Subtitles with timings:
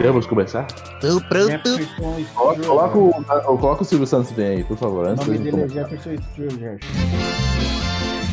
[0.00, 0.66] Podemos começar?
[0.98, 1.50] Tô pronto.
[1.50, 5.04] Jefferson Coloca, coloca o, coloca o Silvio Santos bem aí, por favor.
[5.04, 5.68] O Antes nome da gente dele é.
[5.68, 6.78] Jefferson Sturger.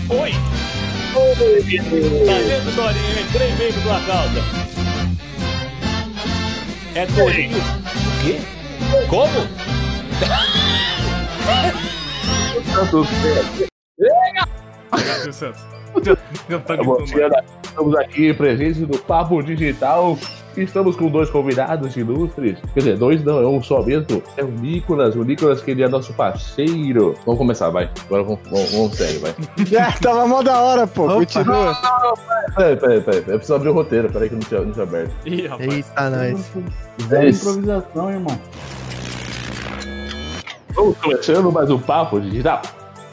[0.09, 0.31] Oi!
[1.13, 3.21] Tá vendo, Dorinha?
[3.21, 4.39] Entrei mesmo tua causa.
[6.95, 7.57] É Torinho?
[7.57, 8.39] O quê?
[9.09, 9.47] Como?
[12.73, 13.07] Santos,
[15.17, 17.09] Silvio Santos.
[17.09, 20.17] Senhora, Estamos aqui presentes no Papo Digital.
[20.57, 22.57] Estamos com dois convidados ilustres.
[22.73, 24.23] Quer dizer, dois não, é um só mesmo.
[24.35, 25.15] É o Nicolas.
[25.15, 27.13] O Nicolas que ele é nosso parceiro.
[27.25, 27.89] Vamos começar, vai.
[28.05, 29.35] Agora vamos, vamos, vamos sério, vai.
[29.65, 31.07] Já tava mó da hora, pô.
[31.07, 31.75] Continua.
[32.55, 33.19] Peraí, peraí, peraí.
[33.19, 34.09] Eu preciso abrir o roteiro.
[34.09, 35.11] Peraí que não tinha, não tinha aberto.
[35.25, 35.73] Ih, rapaz.
[35.73, 36.39] Eita, nós.
[36.39, 37.49] Isso.
[37.49, 38.39] improvisação, irmão.
[40.73, 42.61] Vamos começando mais um Papo Digital.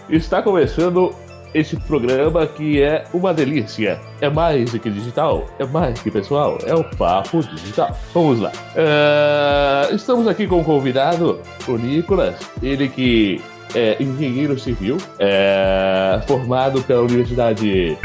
[0.08, 1.14] Está começando
[1.54, 4.00] esse programa que é uma delícia.
[4.20, 7.96] É mais do que digital, é mais que pessoal, é o Papo Digital.
[8.12, 8.52] Vamos lá.
[8.76, 12.36] Ah, estamos aqui com o convidado, o Nicolas.
[12.62, 13.40] Ele que
[13.74, 17.96] é engenheiro civil, é formado pela Universidade.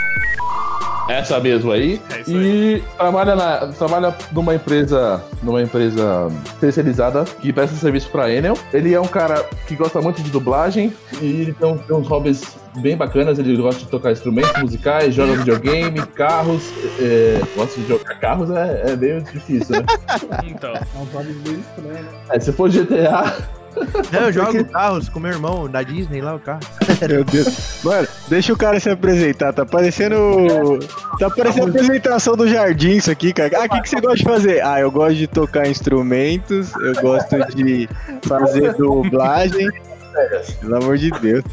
[1.09, 1.99] Essa mesmo aí.
[2.15, 2.75] É isso aí.
[2.75, 8.57] E trabalha, na, trabalha numa empresa, numa empresa especializada que presta serviço para Enel.
[8.71, 12.55] Ele é um cara que gosta muito de dublagem e ele tem, tem uns hobbies
[12.77, 13.39] bem bacanas.
[13.39, 16.71] Ele gosta de tocar instrumentos musicais, joga videogame, carros.
[16.99, 19.85] É, gosta de jogar carros é, é meio difícil, né?
[20.45, 22.09] Então, É um nome bem estranho, né?
[22.29, 23.35] É, se for GTA,
[24.11, 26.59] Não, eu jogo carros com meu irmão da Disney lá, o carro.
[27.07, 27.79] Meu Deus.
[27.83, 29.53] Mano, deixa o cara se apresentar.
[29.53, 30.15] Tá parecendo.
[31.19, 33.49] Tá parecendo a apresentação do jardim isso aqui, cara.
[33.57, 34.65] Ah, o que, que você gosta de fazer?
[34.65, 37.87] Ah, eu gosto de tocar instrumentos, eu gosto de
[38.23, 39.69] fazer dublagem.
[40.59, 41.43] Pelo amor de Deus.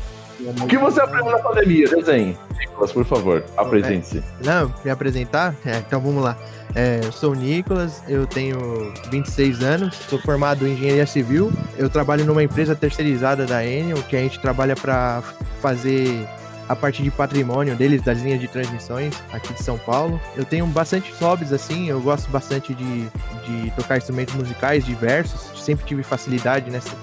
[0.51, 1.89] O que você aprendeu na pandemia?
[1.89, 2.37] Desenhe.
[2.59, 4.23] Nicolas, por favor, apresente-se.
[4.45, 5.55] Não, me apresentar?
[5.65, 6.37] É, então vamos lá.
[6.75, 11.53] É, eu sou o Nicolas, eu tenho 26 anos, sou formado em engenharia civil.
[11.77, 15.23] Eu trabalho numa empresa terceirizada da Enel, que a gente trabalha para
[15.61, 16.27] fazer
[16.69, 20.21] a parte de patrimônio deles, das linhas de transmissões aqui de São Paulo.
[20.37, 25.87] Eu tenho bastante hobbies, assim, eu gosto bastante de, de tocar instrumentos musicais diversos, sempre
[25.87, 26.95] tive facilidade nessa,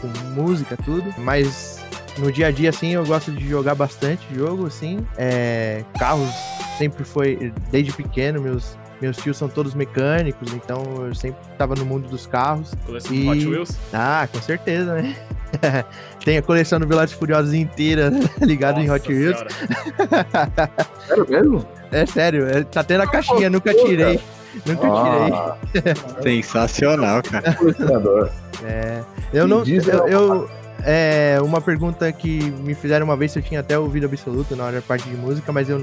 [0.00, 1.83] com música, tudo, mas
[2.18, 6.30] no dia a dia, assim, eu gosto de jogar bastante jogo, assim, é, carros
[6.78, 11.84] sempre foi, desde pequeno, meus, meus tios são todos mecânicos, então eu sempre tava no
[11.84, 12.72] mundo dos carros.
[12.86, 13.70] coleção E- do Hot Wheels.
[13.92, 15.14] Ah, com certeza, né?
[16.24, 18.10] Tem a coleção do Velozes Furiosos inteira
[18.42, 19.38] ligado em Nossa Hot Wheels.
[21.06, 21.68] Sério mesmo?
[21.92, 24.18] É sério, é- tá tendo a caixinha, nunca tirei.
[24.66, 25.32] Nunca tirei.
[25.32, 27.52] Ah, Sensacional, cara.
[27.54, 28.30] colecionador.
[28.64, 29.00] É,
[29.32, 29.64] eu não.
[29.64, 30.08] Eu, ela.
[30.08, 30.50] eu-
[30.84, 34.64] é uma pergunta que me fizeram uma vez se eu tinha até ouvido absoluto na
[34.64, 35.80] hora da parte de música, mas eu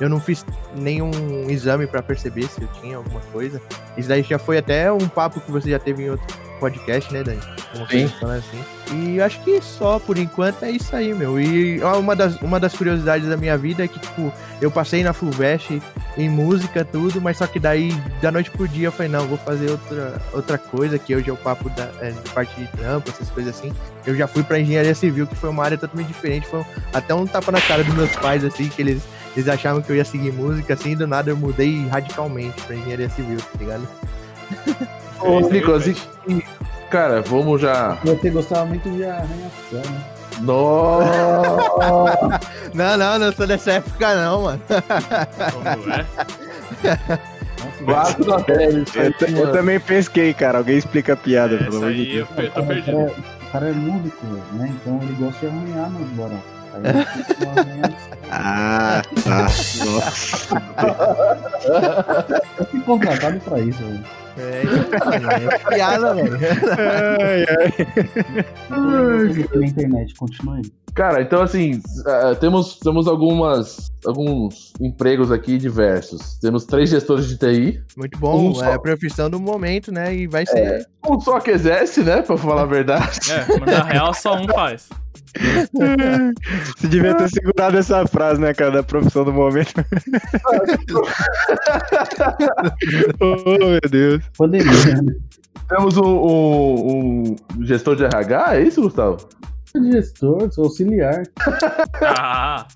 [0.00, 1.10] eu não fiz nenhum
[1.50, 3.60] exame pra perceber se eu tinha alguma coisa.
[3.98, 6.26] Isso daí já foi até um papo que você já teve em outro
[6.60, 7.40] podcast, né, Dani?
[7.74, 8.06] Uma Sim.
[8.20, 8.64] falando assim.
[8.92, 11.40] E eu acho que só por enquanto é isso aí, meu.
[11.40, 15.02] E ó, uma das, uma das curiosidades da minha vida é que, tipo, eu passei
[15.02, 15.82] na Fulvestre
[16.16, 19.38] em música, tudo, mas só que daí, da noite pro dia, eu falei, não, vou
[19.38, 23.30] fazer outra, outra coisa, que hoje é o papo da é, parte de trampo, essas
[23.30, 23.72] coisas assim.
[24.06, 27.26] Eu já fui pra engenharia civil, que foi uma área totalmente diferente, foi até um
[27.26, 29.02] tapa na cara dos meus pais, assim, que eles,
[29.34, 32.76] eles achavam que eu ia seguir música, assim, e do nada eu mudei radicalmente pra
[32.76, 33.88] engenharia civil, tá ligado?
[35.20, 35.96] Ô, Nicolas, e,
[36.90, 37.96] cara, vamos já.
[38.04, 40.00] Você gostava muito de arranha-céu, né?
[40.40, 42.40] Nossa!
[42.72, 44.60] Não, não, não sou dessa época não, mano.
[45.52, 46.06] Como é?
[46.84, 47.18] Nossa,
[47.84, 48.84] Quatro da velha.
[48.94, 50.58] Eu, t- eu também pesquei, cara.
[50.58, 52.28] Alguém explica a piada, É, pelo Essa amor de Deus.
[52.38, 52.96] eu, tô o perdido.
[52.96, 54.72] cara, o cara é lúdico, né?
[54.80, 56.40] Então ele gosta de arranhar nos borão.
[56.72, 58.18] Aí ele fica com arranha-céu.
[58.30, 59.42] Ah, tá.
[59.84, 60.54] Nossa.
[62.58, 64.04] Eu fui contratado pra isso, velho.
[64.38, 64.62] É,
[65.54, 66.38] é piada, velho.
[67.20, 67.72] Ai, ai.
[69.54, 70.62] Na internet, continua aí.
[70.94, 76.38] Cara, então assim, ah, temos, temos algumas, alguns empregos aqui diversos.
[76.40, 77.82] Temos três gestores de TI.
[77.96, 78.64] Muito bom, Um só.
[78.64, 80.14] é a profissão do momento, né?
[80.14, 80.86] E vai ser.
[81.08, 82.22] Um só que exerce, né?
[82.22, 83.18] Pra falar a verdade.
[83.32, 84.88] É, mas na real só um faz.
[86.76, 89.72] Você devia ter segurado essa frase, né, cara, da profissão do momento.
[93.20, 94.22] oh, meu Deus.
[94.36, 95.14] Pandemia, né?
[95.68, 99.18] Temos um, um- um gestor de RH, é isso, Gustavo?
[99.92, 101.22] Gestor, sou auxiliar.
[102.02, 102.66] Ah,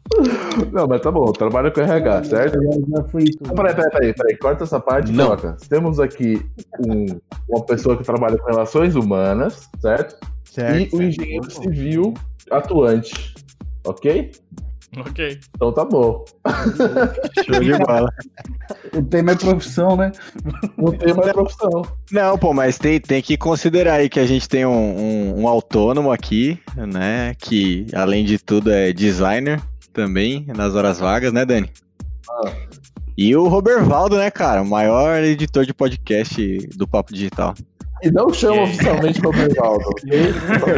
[0.73, 2.55] Não, mas tá bom, trabalha com RH, certo?
[2.63, 3.55] Eu já, fui tudo.
[3.55, 5.57] Peraí, peraí, peraí, peraí, corta essa parte e coloca.
[5.69, 6.45] Temos aqui
[6.87, 7.19] um-
[7.49, 10.17] uma pessoa que trabalha com relações humanas, certo?
[10.45, 10.95] Certo.
[10.95, 12.15] e o engenheiro civil
[12.49, 13.35] atuante,
[13.85, 14.31] ok?
[14.99, 15.39] Ok.
[15.55, 16.25] Então tá bom.
[17.45, 18.09] Show de bola.
[18.95, 20.13] O tema é profissão, né?
[20.79, 21.83] O tema é profissão.
[22.11, 25.49] Não, pô, mas tem, tem que considerar aí que a gente tem um, um- um
[25.49, 27.35] autônomo aqui, né?
[27.39, 29.61] Que, além de tudo, é designer
[29.93, 31.71] também, nas horas vagas, né, Dani?
[32.31, 32.53] Ah.
[33.17, 34.63] E o Robervaldo, né, cara?
[34.63, 37.55] O maior editor de podcast do Papo Digital.
[38.05, 39.85] E não chama Que- oficialmente Robervaldo.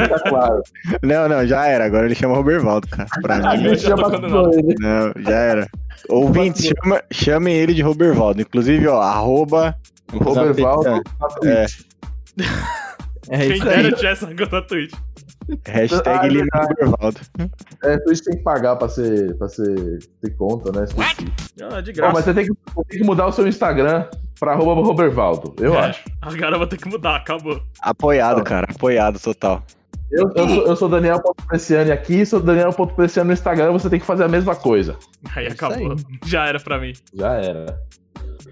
[0.08, 0.62] Tá claro.
[1.02, 1.84] Não, não, já era.
[1.86, 3.08] Agora ele chama Robervaldo, cara.
[3.20, 4.74] Pra mim, tô chama ele.
[4.80, 5.66] não, já era.
[6.08, 8.40] Ouvintes, chama- chamem ele de Robervaldo.
[8.40, 9.74] Inclusive, ó, arroba...
[10.12, 11.80] Robervaldo na Twitch.
[13.28, 14.92] É Quem dera tivesse essa conta na Twitch.
[15.66, 16.74] Hashtag Ah, é Lima verdade.
[16.80, 17.20] Robervaldo.
[17.82, 20.84] É, Twitch tem que pagar pra ser, pra ser ter conta, né?
[20.84, 21.32] Esqueci.
[21.70, 22.12] Ah, de graça.
[22.14, 24.06] mas você tem, que, você tem que mudar o seu Instagram
[24.38, 25.86] pra arroba Robervaldo, eu É.
[25.88, 26.04] acho.
[26.22, 27.60] Agora eu vou ter que mudar, acabou.
[27.80, 28.66] Apoiado, cara.
[28.70, 29.62] Apoiado total.
[30.10, 34.22] Eu, eu sou, eu sou Daniel.preciane aqui, sou Daniel.preciane no Instagram, você tem que fazer
[34.24, 34.96] a mesma coisa.
[35.34, 35.92] Aí É acabou.
[35.92, 35.96] aí.
[36.24, 36.92] Já era pra mim.
[37.12, 37.80] Já era.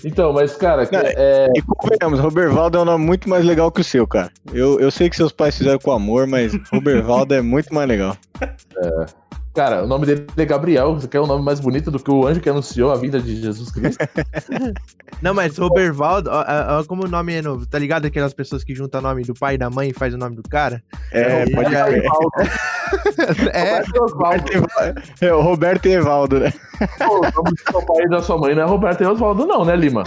[0.05, 3.81] Então, mas, cara, Não, é, E convenhamos, Robervaldo é um nome muito mais legal que
[3.81, 4.31] o seu, cara.
[4.53, 8.17] Eu, eu sei que seus pais fizeram com amor, mas Robervaldo é muito mais legal.
[9.55, 12.27] Cara, o nome dele é Gabriel, você quer um nome mais bonito do que o
[12.27, 14.05] anjo que anunciou a vinda de Jesus Cristo?
[15.23, 16.45] Não, mas Robervaldo, ó,
[16.81, 18.07] ó como o nome é novo, tá ligado?
[18.07, 20.37] Aquelas pessoas que juntam o nome do pai e da mãe e faz o nome
[20.37, 20.83] do cara?
[21.13, 22.05] É, pode já- crer.
[23.53, 24.45] É, Osvaldo.
[25.21, 26.53] É o Roberto e Evaldo, né?
[26.99, 29.47] Pô, o nome do seu pai e da sua mãe não é Roberto e Osvaldo,
[29.47, 30.05] não, né, Lima?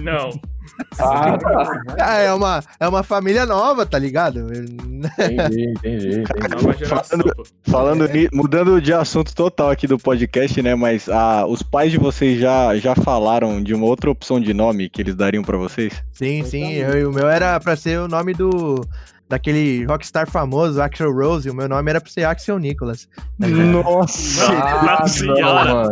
[0.00, 0.30] Não.
[1.00, 1.82] Ah, tá.
[2.00, 4.40] ah, é, uma, é uma família nova, tá ligado?
[4.52, 6.54] Entendi, entendi, entendi.
[6.54, 7.44] Nova geração, pô.
[7.70, 10.74] Falando ni- mudando de assunto total aqui do podcast, né?
[10.74, 14.88] Mas ah, os pais de vocês já, já falaram de uma outra opção de nome
[14.88, 15.92] que eles dariam pra vocês?
[16.12, 18.80] Sim, sim, eu- o meu era pra ser o nome do
[19.28, 23.06] daquele rockstar famoso, Axel Rose, e o meu nome era pra ser Axel Nicholas.
[23.38, 24.48] Nossa!
[24.48, 25.90] Nossa Ah, não, senhora.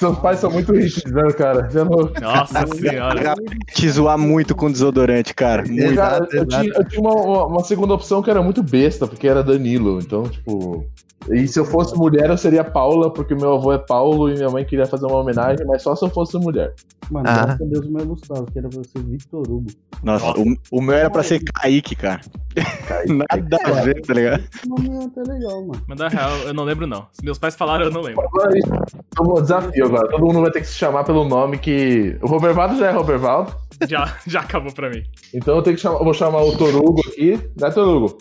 [0.00, 1.68] Seus pais são muito rígidos, né, cara?
[1.70, 2.10] Já não...
[2.20, 3.34] Nossa senhora.
[3.74, 5.62] Te zoar muito com desodorante, cara.
[5.62, 5.94] Muito.
[5.94, 9.06] Cara, Exato, eu tinha, eu tinha uma, uma- uma segunda opção que era muito besta,
[9.06, 9.98] porque era Danilo.
[10.00, 10.84] Então, tipo.
[11.30, 14.48] E se eu fosse mulher, eu seria Paula, porque meu avô é Paulo e minha
[14.48, 16.72] mãe queria fazer uma homenagem, mas só se eu fosse mulher.
[17.10, 17.44] Mano, Ah.
[17.44, 19.66] graças a Deus o meu é Gustavo, que era pra ser Victor Hugo.
[20.02, 20.40] Nossa, Nossa.
[20.40, 22.22] O, o meu era pra ser Kaique, cara.
[23.06, 24.42] Nada a ver, tá ligado?
[24.54, 25.82] Esse nome é até legal, mano.
[25.86, 27.06] Mas na real, eu não lembro não.
[27.12, 28.22] Se meus pais falaram, eu não lembro.
[28.26, 30.08] Agora, isso é um desafio agora.
[30.08, 32.16] Todo mundo vai ter que se chamar pelo nome que.
[32.22, 33.54] O Robervaldo já é Robervaldo.
[33.88, 35.02] Já, já acabou pra mim.
[35.32, 35.98] Então eu tenho que chamar.
[35.98, 37.38] eu vou chamar o Torugo aqui.
[37.58, 38.18] Né, Torugo?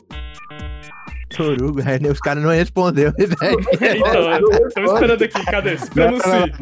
[1.44, 3.14] Torugo, é, os caras não responderam.
[3.20, 5.46] Então, estamos esperando aqui.
[5.46, 5.76] Cadê?
[5.94, 6.54] Pronuncie.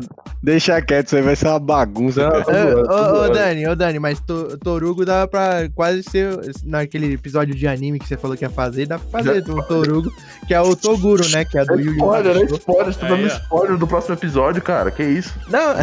[0.43, 2.73] Deixa quieto, isso aí vai ser uma bagunça, Não, cara.
[2.85, 3.29] tô Ô, ô.
[3.29, 6.29] Dani, ô Dani, mas to- Torugo dá pra quase ser
[6.63, 10.11] naquele episódio de anime que você falou que ia fazer, dá pra fazer um Torugo,
[10.47, 11.43] que é o Toguro, né?
[11.43, 12.37] Que é do Yu Yu Spoiler?
[12.37, 12.55] Hakusho.
[12.55, 14.91] Spoiler, você tá Aí, dando spoiler do próximo episódio, cara.
[14.91, 15.33] Que isso?
[15.49, 15.73] Não,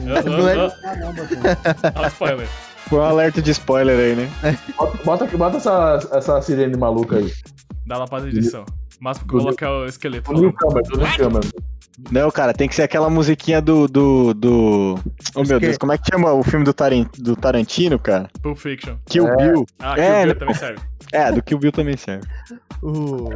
[0.00, 1.76] Não é- Caramba, cara.
[1.94, 2.48] ah, spoiler.
[2.90, 4.28] Foi um alerta de spoiler aí, né?
[4.76, 7.32] Bota, bota, bota essa, essa sirene maluca aí.
[7.86, 8.64] Dá lá pra edição.
[9.00, 10.32] Mas colocar o esqueleto.
[10.34, 11.40] Do newcomer, do newcomer.
[12.10, 13.86] Não, cara, tem que ser aquela musiquinha do.
[13.86, 14.98] do, do...
[15.34, 15.60] Oh meu?
[15.60, 18.28] Deus, como é que chama o filme do, Taran- do Tarantino, cara?
[18.42, 18.96] Pulp Fiction.
[19.06, 19.36] Kill É.
[19.36, 19.66] Bill.
[19.78, 20.80] Ah, que É, o não- também serve.
[21.12, 22.26] É, do Kill Bill também serve.
[22.82, 23.28] o...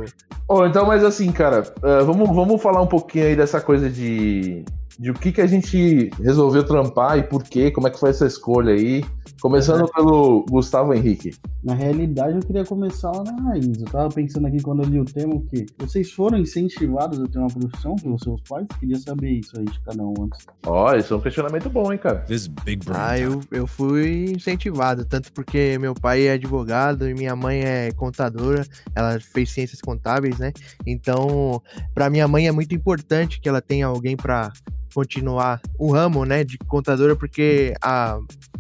[0.49, 4.65] Oh, então, mas assim, cara, eh, vamos, vamos falar um pouquinho aí dessa coisa de,
[4.99, 8.11] de o que, que a gente resolveu trampar e por quê, como é que foi
[8.11, 9.05] essa escolha aí.
[9.41, 11.35] Começando pelo Gustavo Henrique.
[11.63, 13.79] Na realidade, eu queria começar lá na raiz.
[13.79, 17.39] Eu tava pensando aqui quando eu li o tema que vocês foram incentivados a ter
[17.39, 18.67] uma profissão pelos seus pais?
[18.81, 20.47] Queria saber isso aí de cada um antes.
[20.67, 22.21] Ó, isso é um questionamento bom, hein, cara.
[22.21, 22.99] This big brain.
[22.99, 27.93] Ah, eu, eu fui incentivado, tanto porque meu pai é advogado e minha mãe é
[27.93, 30.53] contadora, ela fez ciências contábeis, né?
[30.87, 31.61] Então,
[31.95, 34.53] para minha mãe é muito importante que ela tenha alguém para
[34.95, 38.19] continuar o ramo, né, de contadora, porque a,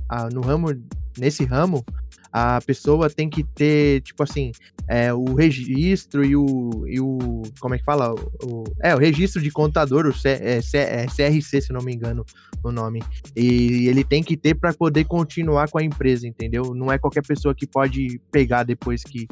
[0.09, 0.69] a, no ramo,
[1.19, 1.85] nesse ramo,
[2.33, 4.51] a pessoa tem que ter, tipo assim,
[4.89, 7.43] é, o registro e o, e o.
[7.61, 8.13] Como é que fala?
[8.43, 11.95] O, é, o registro de contador, o C, é, C- é CRC, se não me
[11.95, 12.25] engano
[12.63, 13.03] o nome.
[13.37, 16.75] E ele tem que ter para poder continuar com a empresa, entendeu?
[16.75, 19.29] Não é qualquer pessoa que pode pegar depois que.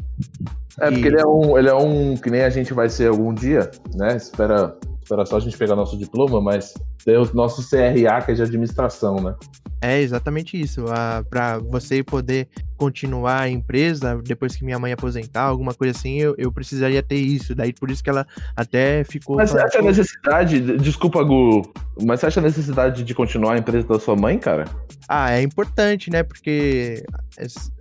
[0.78, 3.34] É, porque ele é um, ele é um que nem a gente vai ser algum
[3.34, 4.16] dia, né?
[4.16, 4.76] Espera,
[5.12, 8.42] espera só a gente pegar nosso diploma, mas tem o nosso CRA, que é de
[8.42, 9.34] administração, né?
[9.80, 10.84] É exatamente isso.
[11.28, 16.34] Para você poder continuar a empresa depois que minha mãe aposentar, alguma coisa assim, eu,
[16.38, 17.54] eu precisaria ter isso.
[17.54, 18.26] Daí por isso que ela
[18.56, 19.36] até ficou.
[19.36, 21.62] Mas você acha a "Pô, necessidade, desculpa, Gu,
[22.04, 24.64] mas você acha a necessidade de continuar a empresa da sua mãe, cara?
[25.08, 26.22] Ah, é importante, né?
[26.22, 27.04] Porque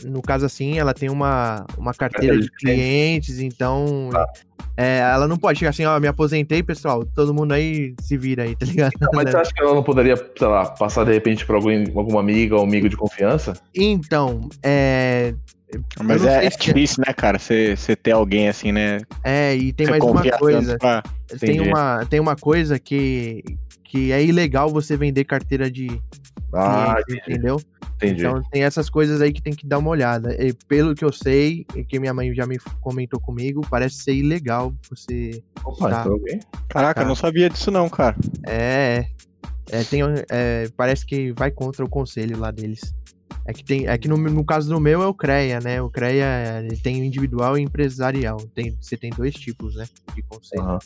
[0.04, 3.36] no caso assim, ela tem uma, uma carteira Carteira de de clientes.
[3.36, 4.28] clientes, então Tá.
[4.78, 8.44] É, ela não pode chegar assim, ó, me aposentei, pessoal, todo mundo aí se vira
[8.44, 8.92] aí, tá ligado?
[9.14, 12.20] Mas você acha que ela não poderia, sei lá, passar de repente pra alguém, alguma
[12.20, 13.54] amiga ou amigo de confiança?
[13.76, 15.34] Então, é.
[16.04, 17.40] Mas não é, é se- difícil, né, cara?
[17.40, 19.00] Você ter alguém assim, né?
[19.24, 20.78] É, e tem mais uma coisa.
[20.78, 21.02] pra-
[21.40, 23.42] Tem uma, tem uma coisa que,
[23.86, 25.88] que é ilegal você vender carteira de
[26.54, 27.62] Ah, cliente, entendeu?
[27.96, 28.22] entendi.
[28.22, 30.34] Então tem essas coisas aí que tem que dar uma olhada.
[30.44, 34.14] E pelo que eu sei, e que minha mãe já me comentou comigo, parece ser
[34.14, 35.44] ilegal você.
[35.64, 36.00] Opa, tá.
[36.02, 36.40] então alguém?
[36.70, 37.06] Caraca, Tá.
[37.06, 38.16] eu não sabia disso não, cara.
[38.48, 39.06] É.
[39.72, 42.94] é, tem, é, parece que vai contra o conselho lá deles.
[43.46, 45.82] É que, tem, é que no, no caso do meu é o CREA, né?
[45.82, 48.38] O CREA ele tem o individual e empresarial.
[48.54, 49.86] Tem, você tem dois tipos, né?
[50.16, 50.62] De conselho.
[50.64, 50.80] Aham.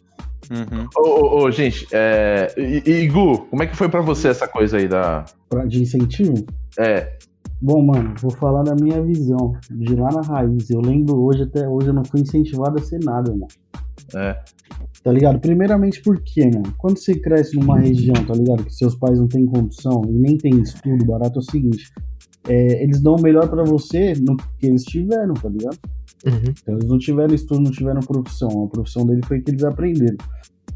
[0.52, 0.88] Uhum.
[0.96, 2.54] Ô, ô, ô, gente, é...
[2.56, 5.26] E, e, Gu, como é que foi pra você essa coisa aí da...
[5.50, 6.46] Pra- De incentivo?
[6.78, 7.18] É,
[7.62, 9.54] Bom, mano, vou falar da minha visão.
[9.72, 10.70] De lá na raiz.
[10.70, 13.48] Eu lembro hoje, até hoje, eu não fui incentivado a ser nada, mano.
[14.16, 14.40] é.
[15.04, 15.40] Tá ligado?
[15.40, 18.64] Primeiramente porque, mano, quando você cresce numa região, tá ligado?
[18.66, 21.92] Que seus pais não têm condição e nem tem estudo barato, é o seguinte.
[22.48, 25.78] É, eles dão o melhor pra você no que eles tiveram, tá ligado?
[26.26, 26.54] Uhum.
[26.62, 28.64] Então, eles não tiveram estudo, não tiveram profissão.
[28.64, 30.18] A profissão dele foi que eles aprenderam.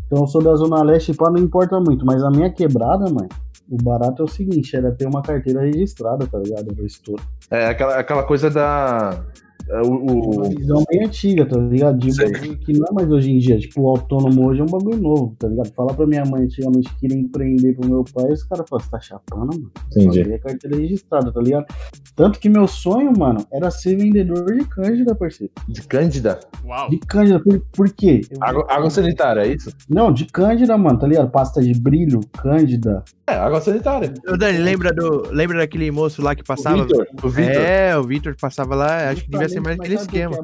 [0.05, 2.03] Então eu sou da Zona Leste, pá, não importa muito.
[2.05, 3.29] Mas a minha quebrada, mano,
[3.69, 6.71] o barato é o seguinte, era ter uma carteira registrada, tá ligado?
[6.71, 7.21] Era o estouro.
[7.51, 9.23] É aquela, aquela coisa da...
[9.69, 11.97] é, O, Uma visão bem antiga, tá ligado?
[11.99, 12.31] De Sei.
[12.31, 13.57] bagulho que não é mais hoje em dia.
[13.59, 15.71] Tipo, o autônomo hoje é um bagulho novo, tá ligado?
[15.73, 18.91] Falar pra minha mãe antigamente que queria empreender pro meu pai, os caras falam, você
[18.91, 19.71] tá chapando, mano?
[19.91, 20.21] Entendi.
[20.21, 21.65] É carteira registrada, tá ligado?
[22.15, 25.53] Tanto que meu sonho, mano, era ser vendedor de cândida, parceiro.
[25.67, 26.39] De Cândida.
[26.65, 26.89] Uau.
[26.89, 28.21] De cândida, por, por quê?
[28.29, 29.71] Eu- Água, água sanitária, é isso?
[29.89, 31.29] Não, de cândida, mano, tá ligado?
[31.31, 33.03] Pasta de brilho, cândida.
[33.27, 34.13] É, água sanitária.
[34.27, 36.77] Ô, Dani, lembra, do, lembra daquele moço lá que passava?
[36.81, 37.07] O Vitor.
[37.23, 37.61] O Vitor.
[37.61, 40.37] É, o Vitor passava lá, acho que devia ser mais Mas aquele é esquema.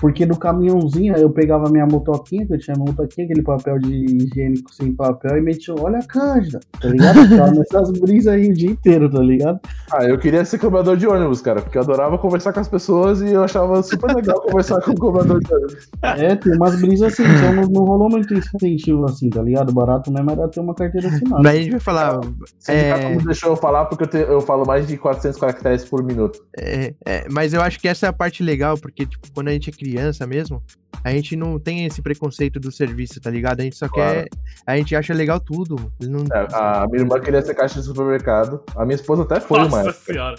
[0.00, 3.92] Porque no caminhãozinho eu pegava minha motoquinha, que eu tinha minha motoquinha, aquele papel de
[3.92, 7.20] higiênico sem papel, e metia, olha a Cândida, tá ligado?
[7.28, 9.60] Ficava nessas brisas aí o dia inteiro, tá ligado?
[9.92, 13.20] Ah, eu queria ser cobrador de ônibus, cara, porque eu adorava conversar com as pessoas
[13.20, 15.88] e eu achava super legal conversar com o cobrador de ônibus.
[16.02, 19.72] É, tem umas brisas assim, então não, não rolou muito incentivo assim, tá ligado?
[19.72, 21.42] Barato mesmo era ter uma carteira assinada.
[21.42, 22.20] Daí a gente vai falar,
[22.58, 23.14] sindicato É.
[23.16, 26.40] não deixou eu falar porque eu, te- eu falo mais de 400 caracteres por minuto.
[26.58, 29.52] É, é, mas eu acho que essa é a parte legal, porque, tipo, quando a
[29.52, 30.62] gente é criança mesmo,
[31.02, 33.60] a gente não tem esse preconceito do serviço, tá ligado?
[33.60, 34.20] A gente só Claro.
[34.20, 34.28] quer.
[34.66, 35.92] A gente acha legal tudo.
[36.00, 38.62] Não, É, a minha irmã queria ser caixa de supermercado.
[38.76, 39.94] A minha esposa até foi uma Nossa época.
[40.12, 40.36] senhora.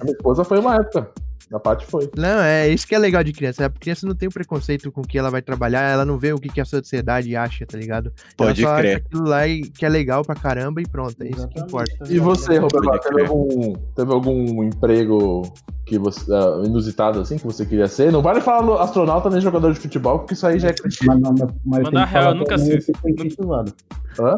[0.00, 1.10] A minha esposa foi uma época.
[1.52, 2.08] A Paty foi.
[2.16, 3.66] Não, é isso que é legal de criança.
[3.66, 6.32] A criança não tem o preconceito com o que ela vai trabalhar, ela não vê
[6.32, 8.12] o que, que a sociedade acha, tá ligado?
[8.36, 8.96] Pode ela só crer.
[8.96, 11.68] acha aquilo lá e que é legal pra caramba e pronto, é isso que Exatamente,
[11.68, 11.96] importa.
[11.98, 15.42] tá E você, Roberto, teve algum, teve algum emprego
[15.84, 18.12] que você, ah, inusitado assim que você queria ser?
[18.12, 20.74] Não vale falar no astronauta nem jogador de futebol, porque isso aí já é.
[21.04, 22.80] Mas, mas, mas que real, eu nunca sei.
[22.80, 23.72] se foi incentivado.
[24.20, 24.36] Hã?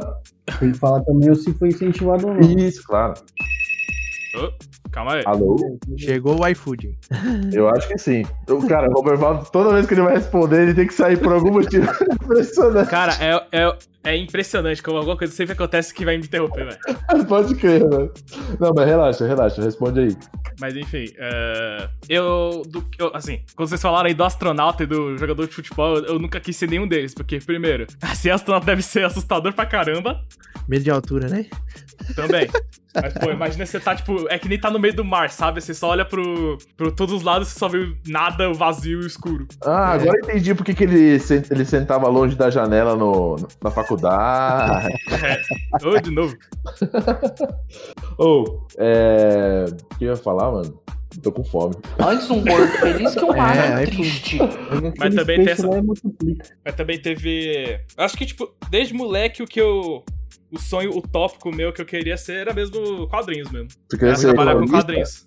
[0.58, 2.40] Tem que falar também se foi incentivado ou não.
[2.40, 3.14] Isso, claro.
[4.34, 4.50] Ô,
[4.92, 5.22] calma aí.
[5.26, 5.56] Alô?
[5.96, 6.96] Chegou o iFood.
[7.52, 8.24] Eu acho que sim.
[8.48, 11.18] O cara, o Robert Valdo, toda vez que ele vai responder, ele tem que sair
[11.18, 11.86] por algum motivo
[12.22, 12.88] impressionante.
[12.90, 16.78] Cara, é, é, é impressionante como alguma coisa sempre acontece que vai me interromper, velho.
[17.26, 18.12] Pode crer, velho.
[18.60, 20.16] Não, mas relaxa, relaxa, responde aí.
[20.60, 25.16] Mas enfim, é, eu, do- eu- Assim, quando vocês falaram aí do astronauta e do
[25.18, 27.14] jogador de futebol, eu, eu nunca quis ser nenhum deles.
[27.14, 30.20] Porque, primeiro, ser astronauta deve ser assustador pra caramba.
[30.68, 31.46] Medo de altura, né?
[32.14, 32.48] Também.
[32.94, 35.60] Mas, pô, imagina você tá, tipo, é que nem tá no meio do mar, sabe?
[35.60, 39.06] Você só olha pro, pro todos os lados e você só vê nada vazio e
[39.06, 39.46] escuro.
[39.64, 41.18] Ah, agora eu entendi porque que ele,
[41.50, 44.92] ele sentava longe da janela no, na faculdade.
[45.22, 46.00] É.
[46.00, 46.36] De novo.
[48.18, 49.64] Ou, é.
[49.68, 50.80] O que eu ia falar, mano?
[51.22, 51.74] Tô com fome.
[51.98, 54.38] Antes um gordo feliz que um É, magro aí triste.
[54.98, 56.44] Mas também tem essa- multiplica.
[56.64, 57.80] Mas também teve.
[57.96, 60.02] Acho que, tipo, desde moleque o que eu.
[60.52, 63.68] O sonho utópico meu que eu queria ser era mesmo quadrinhos mesmo.
[63.90, 65.24] Você queria ser trabalhar com quadrinhos.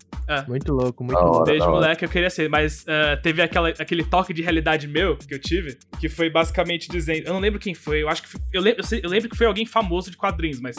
[0.48, 1.26] Muito louco, muito hora.
[1.28, 1.44] louco.
[1.46, 5.34] Desde moleque eu queria ser, mas eh, teve aquela, aquele toque de realidade meu que
[5.34, 7.28] eu tive, que foi basicamente dizendo.
[7.28, 8.30] Eu não lembro quem foi, eu acho que.
[8.30, 10.76] foi- eu, lembro, eu, sei- eu lembro que foi alguém famoso de quadrinhos, mas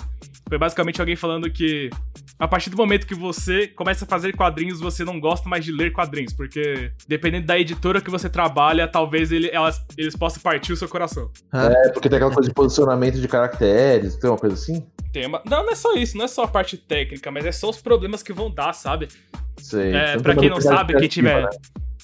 [0.49, 1.91] foi basicamente alguém falando que
[2.38, 5.73] a partir do momento que você começa a fazer quadrinhos, você não gosta mais de
[5.73, 10.73] ler quadrinhos, porque dependendo da editora que você trabalha, talvez ele, elas, eles possam partir
[10.73, 11.31] o seu coração.
[11.55, 14.85] É, porque tem aquela coisa de posicionamento de caracteres, tem uma coisa assim?
[15.12, 15.43] Tem uma...
[15.49, 17.81] Não, não é só isso, não é só a parte técnica, mas é só os
[17.81, 19.09] problemas que vão dar, sabe?
[19.59, 19.95] Sei.
[19.95, 21.43] É, pra quem não sabe, quem tiver.
[21.43, 21.49] né?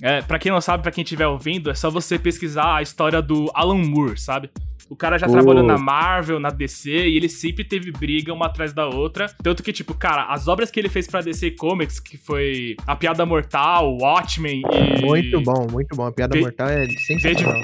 [0.01, 3.21] É, pra quem não sabe, pra quem estiver ouvindo, é só você pesquisar a história
[3.23, 4.51] do Alan Moore, sabe?
[4.91, 5.33] O cara já Oh.
[5.33, 9.27] trabalhou na Marvel, na DC, e ele sempre teve briga uma atrás da outra.
[9.43, 12.95] Tanto que, tipo, cara, as obras que ele fez pra DC Comics, que foi A
[12.97, 15.01] Piada Mortal, Watchmen e.
[15.07, 16.07] Muito bom, muito bom.
[16.07, 17.63] A piada mortal é sensacional.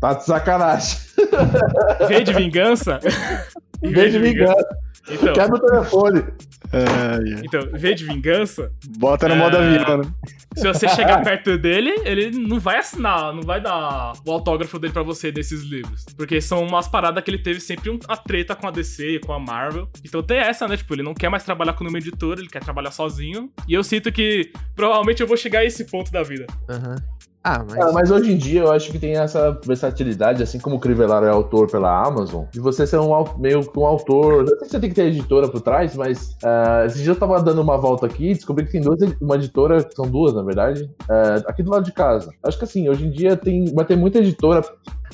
[0.00, 0.98] Tá de sacanagem.
[2.08, 2.98] V de vingança?
[3.82, 4.66] Em Vem de vingança.
[5.10, 6.24] Então, Quebra o telefone.
[6.70, 7.42] Ai, ai.
[7.44, 9.60] então, V de vingança, Bota no modo É.
[9.78, 10.04] avião, né?
[10.54, 14.92] se você chegar perto dele, ele não vai assinar, não vai dar o autógrafo dele
[14.92, 16.04] pra você desses livros.
[16.16, 19.18] Porque são umas paradas que ele teve sempre um- uma treta com a DC e
[19.20, 19.88] com a Marvel.
[20.04, 20.76] Então tem essa, né?
[20.76, 23.50] Tipo, ele não quer mais trabalhar com uma editora, ele quer trabalhar sozinho.
[23.66, 26.44] E eu sinto que provavelmente eu vou chegar a esse ponto da vida.
[26.68, 26.96] Aham.
[27.42, 27.74] Ah, mas.
[27.74, 31.26] Cara, mas hoje em dia eu acho que tem essa versatilidade, assim como o Crivellaro
[31.26, 34.44] é autor pela Amazon, de você ser um meio que um autor.
[34.44, 37.16] Não sei se você tem que ter editora por trás, mas ah, esse dia eu
[37.16, 40.42] tava dando uma volta aqui e descobri que tem duas, uma editora, são duas na
[40.42, 42.30] verdade, ah, aqui do lado de casa.
[42.42, 44.62] Acho que assim, hoje em dia tem, vai ter muita editora.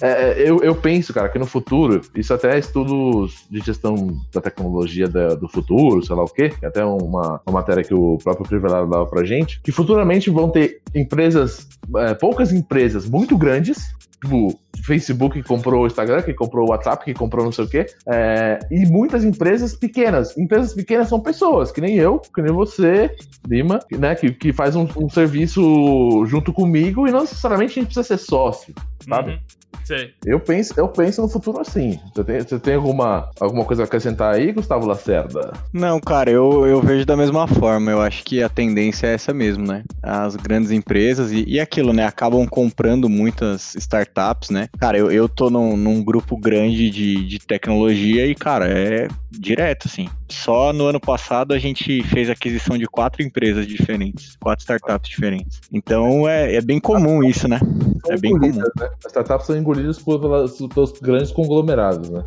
[0.01, 0.09] É,
[0.43, 4.41] é, eu, eu penso, cara, que no futuro, isso até é estudos de gestão da
[4.41, 7.95] tecnologia da- do futuro, sei lá o quê, que é até uma, uma matéria que
[7.95, 13.37] o próprio Crivellaro dava pra gente, que futuramente vão ter empresas, é, poucas empresas muito
[13.39, 17.65] grandes, tipo Facebook que comprou o Instagram, que comprou o WhatsApp, que comprou não sei
[17.65, 20.37] o quê, é, e muitas empresas pequenas.
[20.37, 23.15] Empresas pequenas são pessoas, que nem eu, que nem você,
[23.47, 27.95] Lima, né, que, que faz um, um serviço junto comigo e não necessariamente a gente
[27.95, 28.75] precisa ser sócio,
[29.09, 29.33] sabe?
[29.33, 29.39] Uhum.
[29.85, 30.13] Sei.
[30.25, 31.99] Eu penso, eu penso no futuro assim.
[32.15, 35.53] Você tem, você tem alguma, alguma coisa a acrescentar aí, Gustavo Lacerda?
[35.73, 37.91] Não, cara, eu, eu vejo da mesma forma.
[37.91, 39.85] Eu acho que a tendência é essa mesmo, né?
[40.03, 42.07] As grandes empresas e, e aquilo, né?
[42.07, 44.69] Acabam comprando muitas startups, né?
[44.79, 49.87] Cara, eu, eu tô num, num grupo grande de, de tecnologia e, cara, é direto,
[49.87, 50.09] assim.
[50.29, 55.61] Só no ano passado a gente fez aquisição de quatro empresas diferentes, quatro startups diferentes.
[55.73, 57.61] Então é, é bem comum isso, né?
[58.09, 58.53] É bem comum.
[58.57, 58.65] né?
[59.05, 62.23] As startups são engolidas por, pelas- pelos grandes conglomerados, né?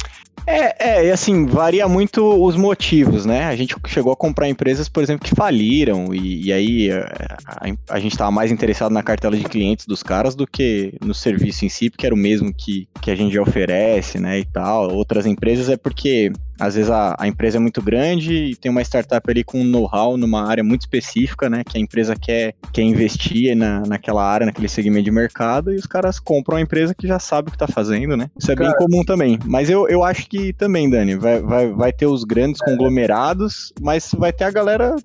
[0.49, 3.43] É, é, e assim, varia muito os motivos, né?
[3.45, 7.95] A gente chegou a comprar empresas, por exemplo, que faliram, e, e aí a, a-
[7.95, 11.65] a gente estava mais interessado na cartela de clientes dos caras do que no serviço
[11.65, 14.89] em si, porque era o mesmo que, que a gente já oferece, né, e tal.
[14.93, 18.81] Outras empresas é porque, às vezes, a, a empresa é muito grande e tem uma
[18.81, 22.81] startup ali com um know-how numa área muito específica, né, que a empresa quer, quer
[22.81, 27.07] investir na, naquela área, naquele segmento de mercado, e os caras compram a empresa que
[27.07, 28.29] já sabe o que está fazendo, né?
[28.37, 29.39] Isso é bem Cara, comum também.
[29.45, 34.11] Mas eu, eu acho que também, Dani, vai, vai, vai ter os grandes conglomerados, mas
[34.17, 34.95] vai ter a galera.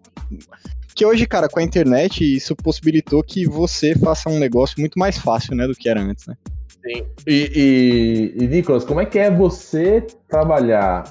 [0.95, 5.17] Que hoje, cara, com a internet, isso possibilitou que você faça um negócio muito mais
[5.17, 6.37] fácil, né, do que era antes, né?
[6.85, 11.05] E, e, e, Nicolas, como é que é você trabalhar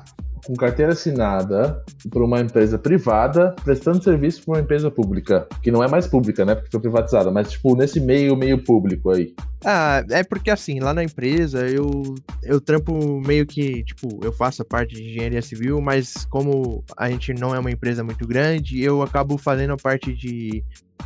[0.45, 5.47] com carteira assinada por uma empresa privada, prestando serviço para uma empresa pública?
[5.62, 6.56] Que não é mais pública, né?
[6.56, 9.34] Porque foi privatizada, mas tipo, nesse meio, meio público aí.
[9.63, 14.63] Ah, é porque assim, lá na empresa eu, eu trampo meio que, tipo, eu faço
[14.63, 18.82] a parte de engenharia civil, mas como a gente não é uma empresa muito grande,
[18.82, 20.63] eu acabo fazendo a parte de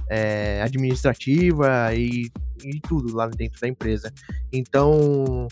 [0.10, 2.32] é, administrativa e,
[2.64, 4.12] e tudo lá dentro da empresa.
[4.52, 5.48] Então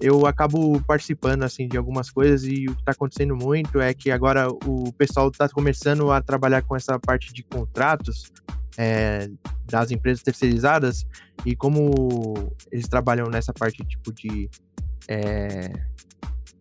[0.00, 4.10] eu acabo participando assim de algumas coisas e o que está acontecendo muito é que
[4.10, 8.30] agora o pessoal está começando a trabalhar com essa parte de contratos
[8.76, 9.28] é,
[9.66, 11.04] das empresas terceirizadas
[11.44, 11.90] e como
[12.70, 14.48] eles trabalham nessa parte tipo de
[15.08, 15.72] é,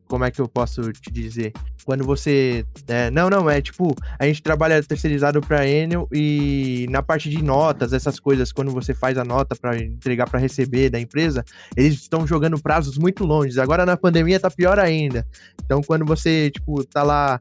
[0.07, 1.53] como é que eu posso te dizer?
[1.85, 2.65] Quando você.
[2.87, 7.41] é, não, não, é tipo, a gente trabalha terceirizado para Enel e na parte de
[7.41, 11.43] notas, essas coisas, quando você faz a nota para entregar para receber da empresa,
[11.75, 13.59] eles estão jogando prazos muito longe.
[13.59, 15.25] Agora na pandemia tá pior ainda.
[15.63, 17.39] Então quando você, tipo, tá lá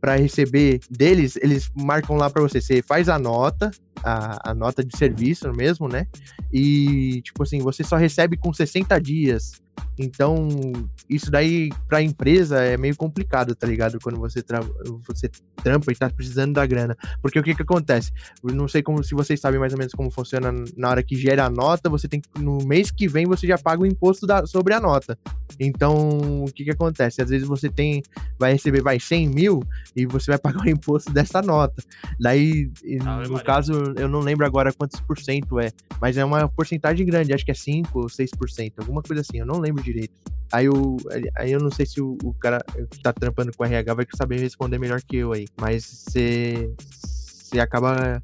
[0.00, 2.60] para receber deles, eles marcam lá para você.
[2.60, 3.70] Você faz a nota,
[4.02, 6.06] a, a nota de serviço mesmo, né?
[6.52, 9.60] E, tipo assim, você só recebe com 60 dias.
[9.98, 10.48] Então,
[11.08, 13.98] isso daí pra empresa é meio complicado, tá ligado?
[14.02, 14.60] Quando você, tra
[15.06, 15.30] você
[15.62, 16.96] trampa e tá precisando da grana.
[17.22, 18.12] Porque o que que acontece?
[18.44, 21.16] Eu não sei como se vocês sabem mais ou menos como funciona na hora que
[21.16, 24.46] gera a nota, você tem no mês que vem, você já paga o imposto da,
[24.46, 25.18] sobre a nota.
[25.58, 27.22] Então, o que que acontece?
[27.22, 28.02] Às vezes você tem,
[28.38, 29.62] vai receber, vai 100 mil
[29.94, 31.82] e você vai pagar o imposto dessa nota.
[32.18, 32.70] Daí,
[33.04, 37.06] Ave no caso, eu não lembro agora quantos por cento é, mas é uma porcentagem
[37.06, 40.14] grande, acho que é 5 ou 6%, alguma coisa assim, eu não lembro direito.
[40.52, 40.96] Aí eu,
[41.36, 44.38] aí eu não sei se o, o cara que tá trampando com RH vai saber
[44.38, 46.70] responder melhor que eu aí, mas você
[47.48, 48.20] você acaba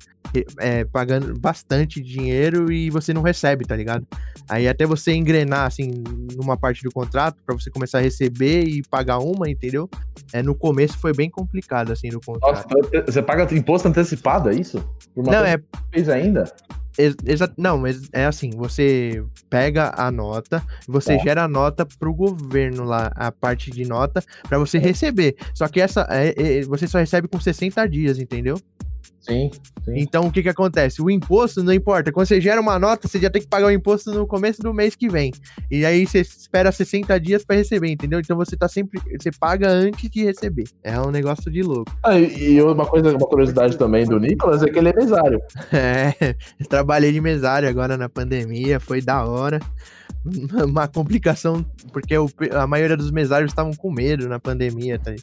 [0.59, 4.07] é, pagando bastante dinheiro e você não recebe, tá ligado?
[4.49, 6.03] Aí até você engrenar, assim,
[6.37, 9.89] numa parte do contrato, pra você começar a receber e pagar uma, entendeu?
[10.33, 12.89] É, no começo foi bem complicado, assim, no Nossa, contrato.
[12.89, 14.79] então você paga imposto antecipado, é isso?
[15.15, 15.59] Por uma Não, é
[15.93, 16.45] fez ainda?
[16.99, 21.23] Ex- exa- não, mas é assim, você pega a nota, você Tá.
[21.25, 25.35] gera a nota pro governo lá, a parte de nota, pra você receber.
[25.55, 28.59] Só que essa é- é- você só recebe com 60 dias, entendeu?
[29.21, 29.51] Sim,
[29.85, 29.95] sim.
[29.97, 31.01] Então, o que que acontece?
[31.01, 32.11] O imposto não importa.
[32.11, 34.75] Quando você gera uma nota, você já tem que pagar o imposto no começo do
[34.75, 35.33] mês que vem.
[35.71, 38.19] E aí você espera 60 dias pra receber, entendeu?
[38.19, 39.01] Então você tá sempre.
[39.21, 40.65] Você paga antes de receber.
[40.83, 41.93] É um negócio de louco.
[42.03, 45.41] Ah, e e uma coisa, uma curiosidade também do Nicolas é que ele é mesário.
[45.75, 46.37] É,
[46.69, 49.59] trabalhei de mesário agora na pandemia, foi da hora.
[50.67, 55.15] Uma complicação, porque o a maioria dos mesários estavam com medo na pandemia tá,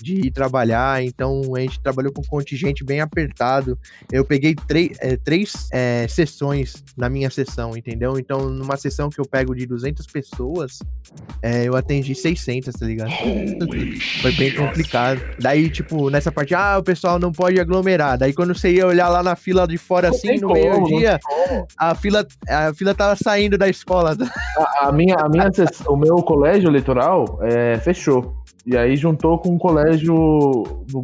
[0.00, 3.78] de ir trabalhar, então a gente trabalhou com um contingente bem apertado.
[4.10, 8.18] Eu peguei três, é, três é, sessões na minha sessão, entendeu?
[8.18, 10.78] Então, numa sessão que eu pego de 200 pessoas,
[11.42, 13.10] é, eu atendi 600, tá ligado?
[14.22, 15.20] Foi bem complicado.
[15.38, 18.18] Daí, tipo, nessa parte, ah, o pessoal não pode aglomerar.
[18.18, 21.18] Daí, quando você ia olhar lá na fila de fora, Não assim, no meio-dia,
[21.78, 24.16] a fila, a fila tava saindo da escola.
[24.80, 25.50] A, minha, a minha,
[25.86, 28.34] o meu colégio eleitoral é, fechou.
[28.66, 30.14] E aí juntou com um colégio,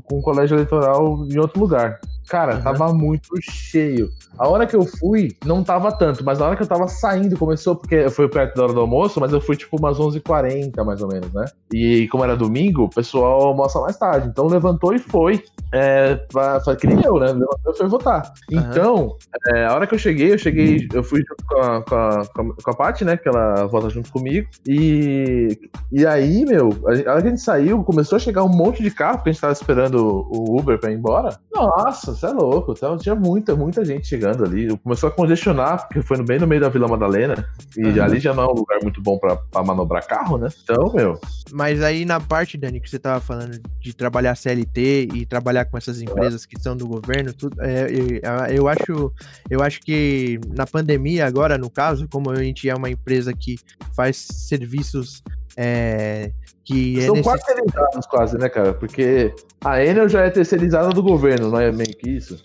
[0.04, 2.00] com um colégio eleitoral em outro lugar.
[2.30, 2.62] Cara, Aham.
[2.62, 4.08] tava muito cheio.
[4.38, 7.36] A hora que eu fui, não tava tanto, mas na hora que eu tava saindo,
[7.36, 11.02] começou, porque foi perto da hora do almoço, mas eu fui tipo umas 11h40, mais
[11.02, 11.44] ou menos, né?
[11.72, 14.28] E como era domingo, o pessoal almoça mais tarde.
[14.28, 15.42] Então levantou e foi.
[15.72, 17.26] É, pra, pra, que nem eu, né?
[17.26, 18.32] Levantou e foi votar.
[18.52, 18.70] Aham.
[18.70, 19.16] Então,
[19.52, 22.54] é, a hora que eu cheguei, eu cheguei, eu fui junto com a, com a,
[22.62, 23.16] com a, Paty, né?
[23.16, 24.48] Que ela vota junto comigo.
[24.66, 25.58] E,
[25.90, 28.82] e aí, meu, a, a hora que a gente saiu, começou a chegar um monte
[28.82, 29.96] de carro, porque a gente tava esperando
[30.30, 31.36] o Uber pra ir embora.
[31.52, 32.72] Nossa, você é louco.
[32.76, 34.76] Então, tinha muita, muita gente chegando ali.
[34.78, 37.48] Começou a congestionar, porque foi bem no meio da Vila Madalena.
[37.76, 38.02] E Aham.
[38.02, 40.48] ali já não é um lugar muito bom pra, pra manobrar carro, né?
[40.62, 41.18] Então, meu,
[41.52, 45.78] Mas aí na parte, Dani, que você tava falando de trabalhar CLT e trabalhar com
[45.78, 47.86] essas empresas que são do governo, tudo, é,
[48.22, 49.12] é, eu acho,
[49.48, 53.56] eu acho que na pandemia agora, no caso, como a gente é uma empresa que
[53.94, 55.22] faz serviços
[55.62, 56.30] é,
[56.64, 58.72] que é são quase terceirizados quase, né, cara?
[58.72, 62.42] Porque a Enel já é terceirizada do governo, não é meio que isso?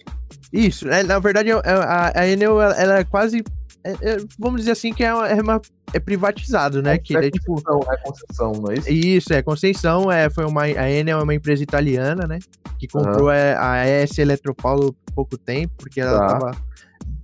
[0.51, 3.41] Isso, é, na verdade, é- é- a, a Enel, ela, é quase.
[3.85, 5.61] é- é, vamos dizer assim que é, uma, é, uma-
[5.93, 6.97] é privatizado, né?
[6.97, 7.61] Que é, tipo.
[7.65, 8.89] Não, é concessão, não é isso?
[8.91, 12.39] Isso, é, Conceição, é, foi uma, a Enel é uma empresa italiana, né,
[12.77, 16.51] que comprou é, a ES Eletropaulo há pouco tempo, porque ela Tá.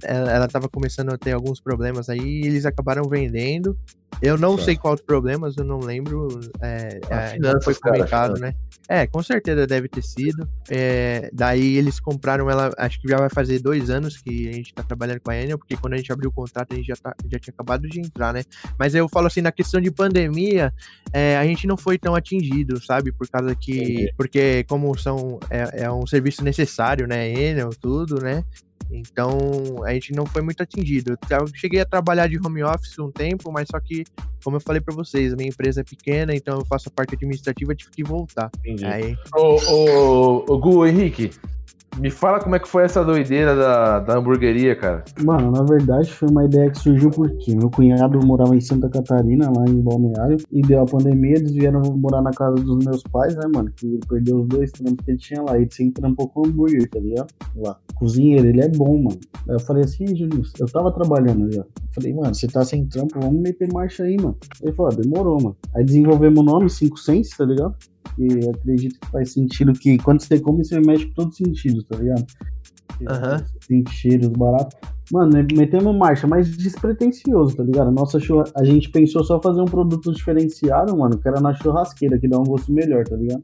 [0.03, 3.77] Ela, ela tava começando a ter alguns problemas aí, e eles acabaram vendendo,
[4.21, 4.63] eu não Tá.
[4.63, 6.27] sei quais problemas, eu não lembro,
[6.61, 8.53] é, é, não finanças, foi comentado, né,
[8.89, 13.29] é, com certeza deve ter sido, é, daí eles compraram ela, acho que já vai
[13.29, 16.11] fazer dois anos que a gente tá trabalhando com a Enel, porque quando a gente
[16.11, 18.43] abriu o contrato a gente já, tá, já tinha acabado de entrar, né,
[18.77, 20.73] mas eu falo assim, na questão de pandemia,
[21.13, 23.11] é, a gente não foi tão atingido, sabe?
[23.11, 23.73] Por causa que.
[23.73, 24.13] Entendi.
[24.17, 25.39] Porque como são.
[25.49, 27.29] É, é um serviço necessário, né?
[27.29, 28.43] Enel, tudo, né?
[28.91, 31.17] Então a gente não foi muito atingido.
[31.29, 34.03] Eu cheguei a trabalhar de home office um tempo, mas só que,
[34.43, 37.15] como eu falei pra vocês, a minha empresa é pequena, então eu faço a parte
[37.15, 38.49] administrativa, tive que voltar.
[38.59, 38.85] Entendi.
[38.85, 41.31] Aí, Ô, ô, ô, Gu, Henrique,
[41.97, 45.03] me fala como é que foi essa doideira da, da hamburgueria, cara.
[45.23, 49.51] Mano, na verdade foi uma ideia que surgiu porque meu cunhado morava em Santa Catarina,
[49.55, 53.35] lá em Balneário, e deu a pandemia, eles vieram morar na casa dos meus pais,
[53.35, 53.71] né, mano?
[53.75, 55.57] Que perdeu os dois trampos que ele tinha lá.
[55.57, 57.27] Ele sempre trampou com hambúrguer, tá ligado?
[57.55, 57.77] Lá.
[57.95, 59.19] Cozinheiro, ele é bom, mano.
[59.47, 61.63] Aí eu falei assim, "Ei, Júlio, eu tava trabalhando ó.
[61.93, 64.37] Falei, mano, você tá sem trampo, vamos meter marcha aí, mano.
[64.61, 65.57] Ele falou, demorou, mano.
[65.75, 67.75] Aí desenvolvemos o nome, 5 Sense, tá ligado?
[68.17, 71.83] E acredito que faz sentido que quando você come, você mexe com todos os sentidos,
[71.85, 72.25] tá ligado?
[73.07, 73.43] Aham.
[73.61, 74.77] Sente cheiros baratos.
[75.11, 77.91] Mano, né, metemos marcha, mas despretensioso, tá ligado?
[77.91, 78.45] Nossa churra...
[78.55, 82.39] A gente pensou só fazer um produto diferenciado, mano, que era na churrasqueira, que dá
[82.39, 83.43] um gosto melhor, tá ligado?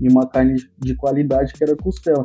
[0.00, 2.24] E uma carne de qualidade que era costela.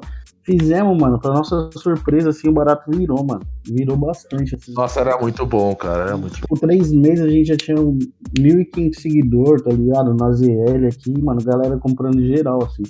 [0.50, 3.42] Fizemos, mano, pra nossa surpresa, assim, o barato virou, mano.
[3.64, 4.74] Virou bastante, assim.
[4.74, 6.08] Nossa, era muito bom, cara.
[6.08, 6.48] Era muito bom.
[6.50, 8.00] Por três meses a gente já tinha um
[8.36, 10.12] 1.500 seguidores, tá ligado?
[10.16, 12.82] Na ZL aqui, mano, galera comprando geral, assim.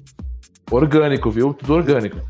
[0.71, 1.53] Orgânico, viu?
[1.53, 2.21] Tudo orgânico.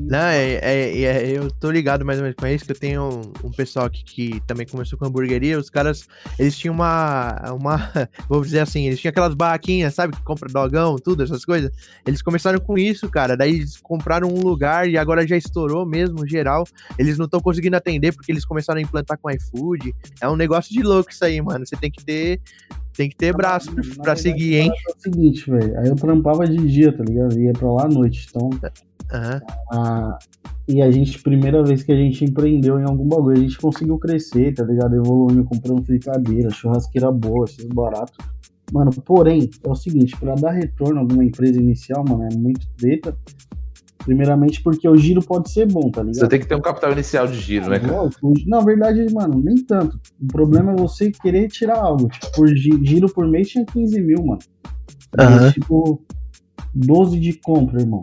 [0.00, 3.02] Não, é, é- é- eu tô ligado mais ou menos com isso, que eu tenho
[3.02, 7.76] um, um pessoal aqui que também começou com hamburgueria, os caras, eles tinham uma, uma,
[8.28, 11.70] vamos dizer assim, eles tinham aquelas barraquinhas, sabe, que compra dogão, tudo, essas coisas,
[12.04, 16.26] eles começaram com isso, cara, daí eles compraram um lugar e agora já estourou mesmo,
[16.26, 16.64] geral,
[16.98, 20.72] eles não estão conseguindo atender porque eles começaram a implantar com iFood, é um negócio
[20.72, 22.40] de louco isso aí, mano, você tem que ter,
[22.92, 24.72] tem que ter braço pra, pra seguir, hein?
[24.88, 27.38] É o seguinte, velho, aí eu trampava de dia, tá ligado?
[27.38, 28.50] Ia pra lá à noite, então
[29.12, 29.40] Aham.
[29.72, 30.18] Ah,
[30.68, 33.98] e a gente, primeira vez que a gente empreendeu em algum bagulho, a gente conseguiu
[33.98, 34.96] crescer, tá ligado?
[34.96, 38.12] Evoluindo, comprando fricadeira, churrasqueira boa, esses barato.
[38.72, 42.66] Mano, porém, é o seguinte, pra dar retorno a alguma empresa inicial, mano, é muito
[42.76, 43.16] treta.
[44.04, 46.20] Primeiramente porque o giro pode ser bom, tá ligado?
[46.20, 48.08] Você tem que ter um capital inicial de giro, né, cara?
[48.46, 49.98] Na verdade, mano, nem tanto.
[50.20, 52.08] O problema é você querer tirar algo.
[52.08, 54.38] Tipo, por gi- giro por mês tinha 15 mil, mano.
[55.18, 55.40] Aham.
[55.40, 56.00] Mas, tipo,
[56.76, 58.02] 12 de compra, irmão.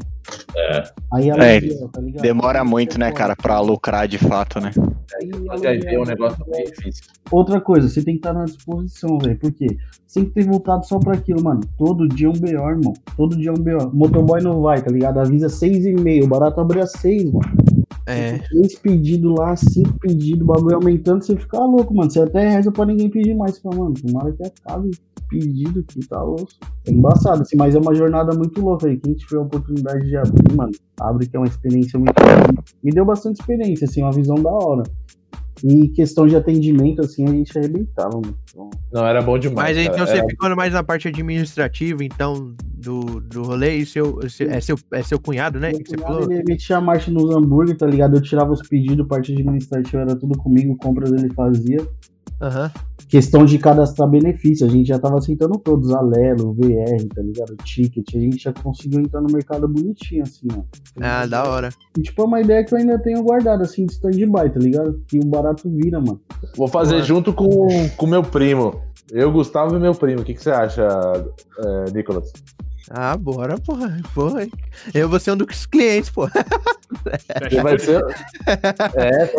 [1.12, 2.22] Aí É, aluguel, tá ligado?
[2.22, 4.72] Demora muito, né, cara, pra lucrar de fato, né?
[5.16, 7.04] Aí Fazer aí é um negócio bem difícil.
[7.30, 9.38] Outra coisa, você tem que estar na disposição, velho.
[9.38, 9.68] Por quê?
[10.08, 11.62] Você tem que ter voltado só pra aquilo, mano.
[11.78, 12.94] Todo dia é um BO, irmão.
[13.16, 13.92] Todo dia é um BO.
[13.94, 15.20] Motoboy não vai, tá ligado?
[15.20, 16.26] Avisa seis e meio.
[16.26, 17.42] O barato abre às seis, mano.
[18.06, 18.38] É.
[18.38, 22.12] Três pedidos lá, cinco pedidos, o bagulho aumentando, você fica louco, mano.
[22.12, 23.56] Você até reza pra ninguém pedir mais.
[23.56, 24.92] Você fala, mano, tomara que acabe
[25.28, 26.48] pedido aqui, tá louco.
[26.88, 28.98] É embaçado, assim, mas é uma jornada muito louca aí.
[28.98, 32.14] Quem tiver a oportunidade de abrir, mano, abre que é uma experiência muito
[32.84, 34.84] Me deu bastante experiência, assim, uma visão da hora.
[35.64, 38.36] E questão de atendimento, assim, a gente arrebentava, mano.
[38.50, 39.78] Então, Não, era bom demais.
[39.78, 40.08] Mas então cara.
[40.08, 44.60] você Era- ficou mais na parte administrativa, então, do, do rolê, e seu, seu- é,
[44.60, 45.70] seu, é seu cunhado, né?
[45.70, 46.32] Meu Que você cunhado, falou?
[46.34, 48.18] Ele metia a marcha nos hambúrguer, tá ligado?
[48.18, 51.80] Eu tirava os pedidos, parte administrativa era tudo comigo, compras ele fazia.
[52.42, 52.70] Aham.
[53.08, 57.56] Questão de cadastrar benefício, a gente já tava aceitando todos, Alelo, VR, tá ligado?
[57.64, 60.64] Ticket, a gente já conseguiu entrar no mercado bonitinho, assim, ó.
[61.00, 61.70] Ah, da hora.
[61.98, 65.02] E, tipo, é uma ideia que eu ainda tenho guardado, assim, de stand-by, tá ligado?
[65.08, 66.22] Que o barato vira, mano.
[66.56, 67.68] Vou fazer junto com
[68.00, 68.82] o meu primo.
[69.12, 70.22] Eu, Gustavo e meu primo.
[70.22, 72.32] O que, que você acha, é, Nicolas?
[72.96, 74.00] Ah, bora, porra.
[74.14, 74.48] porra.
[74.94, 76.28] Eu vou ser um dos clientes, pô.
[76.28, 78.04] Você vai ser.
[78.96, 79.34] É.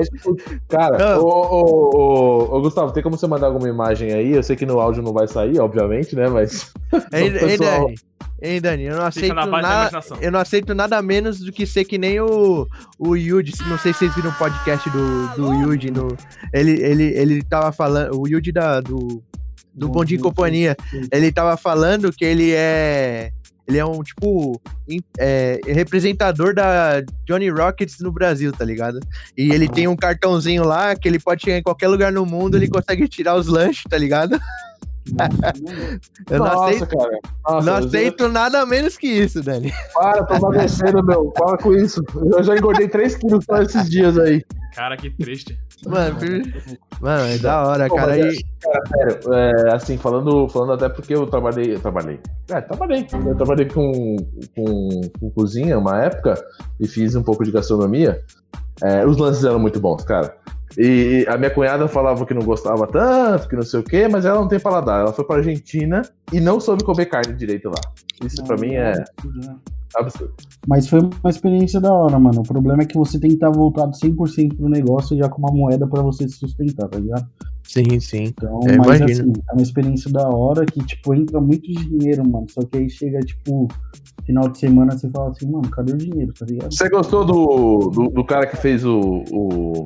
[0.69, 4.33] Cara, ô, ô, ô, ô, Gustavo, tem como você mandar alguma imagem aí?
[4.33, 6.29] Eu sei que no áudio não vai sair, obviamente, né?
[6.29, 6.73] Mas.
[7.13, 7.95] Ei, pessoal- Dani.
[8.43, 10.01] Ei, Dani, eu não aceito na nada.
[10.21, 12.67] Eu não aceito nada menos do que ser que nem o,
[12.99, 13.53] o Yuji.
[13.69, 15.91] Não sei se vocês viram o podcast do, do Yuji.
[15.93, 16.09] No,
[16.53, 18.21] ele, ele, ele tava falando.
[18.21, 19.23] O Yuji da, do,
[19.73, 20.77] do Bom Dia e Companhia.
[21.11, 23.31] Ele tava falando que ele é.
[23.67, 24.61] Ele é um, tipo,
[25.19, 29.01] é, representador da Johnny Rockets no Brasil, tá ligado?
[29.37, 32.57] E ele tem um cartãozinho lá que ele pode chegar em qualquer lugar no mundo,
[32.57, 34.39] ele consegue tirar os lanches, tá ligado?
[36.31, 37.19] Eu não Nossa, aceito, cara.
[37.47, 39.73] Nossa, não aceito nada menos que isso, Dani.
[39.95, 41.31] Para, tô emagrecendo, meu.
[41.33, 42.03] Para com isso.
[42.15, 44.45] Eu já engordei 3 quilos só esses dias aí.
[44.75, 45.59] Cara, que triste.
[45.87, 46.17] Mano,
[47.01, 48.17] mano, é da hora, Pô, cara.
[48.17, 48.45] mas E,
[48.89, 51.75] Sério, é, assim, falando, falando até porque eu trabalhei.
[51.75, 52.19] Eu trabalhei.
[52.51, 53.07] É, trabalhei.
[53.13, 54.17] Eu trabalhei com,
[54.57, 56.35] com, com cozinha uma época
[56.81, 58.23] e fiz um pouco de gastronomia.
[58.83, 60.35] É, os lances eram muito bons, cara.
[60.77, 64.25] E a minha cunhada falava que não gostava tanto, que não sei o quê, mas
[64.25, 65.01] ela não tem paladar.
[65.01, 67.81] Ela foi pra Argentina e não soube comer carne direito lá.
[68.25, 68.93] Isso pra mim é
[69.95, 70.35] absurdo.
[70.67, 72.41] Mas foi uma experiência da hora, mano.
[72.41, 75.39] O problema é que você tem que estar voltado 100% pro negócio e já com
[75.39, 77.27] uma moeda pra você se sustentar, tá ligado?
[77.67, 78.25] sim, sim.
[78.25, 79.11] Então, Eu mas imagino.
[79.11, 82.47] assim, é uma experiência da hora que, tipo, entra muito dinheiro, mano.
[82.51, 83.69] Só que aí chega, tipo,
[84.25, 86.73] final de semana você fala assim, mano, cadê o dinheiro, tá ligado?
[86.73, 89.85] Você gostou do, do, do cara que fez o, o.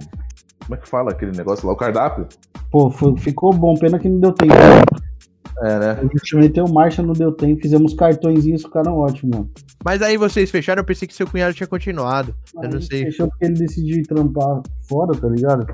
[0.60, 1.72] Como é que fala aquele negócio lá?
[1.72, 2.26] O cardápio?
[2.70, 4.52] Pô, foi- ficou bom, pena que não deu tempo.
[5.62, 5.90] É, né?
[5.92, 9.50] A gente meteu marcha, não deu tempo, fizemos cartõezinhos, ficaram ótimos, mano.
[9.84, 12.34] Mas aí vocês fecharam, eu pensei que seu cunhado tinha continuado.
[12.62, 13.04] Eu não Aí sei.
[13.06, 15.66] Fechou porque ele decidiu ir trampar fora, tá ligado?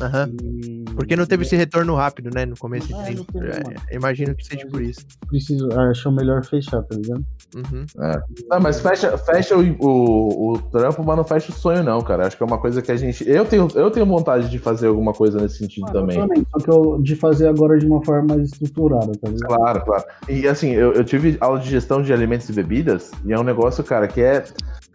[0.00, 0.30] Aham.
[0.42, 2.46] E- Porque não teve esse retorno rápido, né?
[2.46, 2.94] No começo.
[2.96, 3.76] Ah, de- é, mano.
[3.92, 5.00] imagino que seja por isso.
[5.28, 7.24] Preciso, achou melhor fechar, tá ligado?
[7.56, 7.84] Uhum.
[8.48, 12.26] Não, mas fecha, fecha o, o, o trampo, mas não fecha o sonho, não, cara.
[12.26, 13.28] Acho que é uma coisa que a gente.
[13.28, 16.16] Eu tenho, eu tenho vontade de fazer alguma coisa nesse sentido Mano, também.
[16.18, 19.48] eu também, só que eu de fazer agora de uma forma mais estruturada, tá ligado?
[19.56, 20.04] Claro, claro.
[20.28, 23.44] E assim, eu, eu tive aula de gestão de alimentos e bebidas, e é um
[23.44, 24.44] negócio, cara, que é.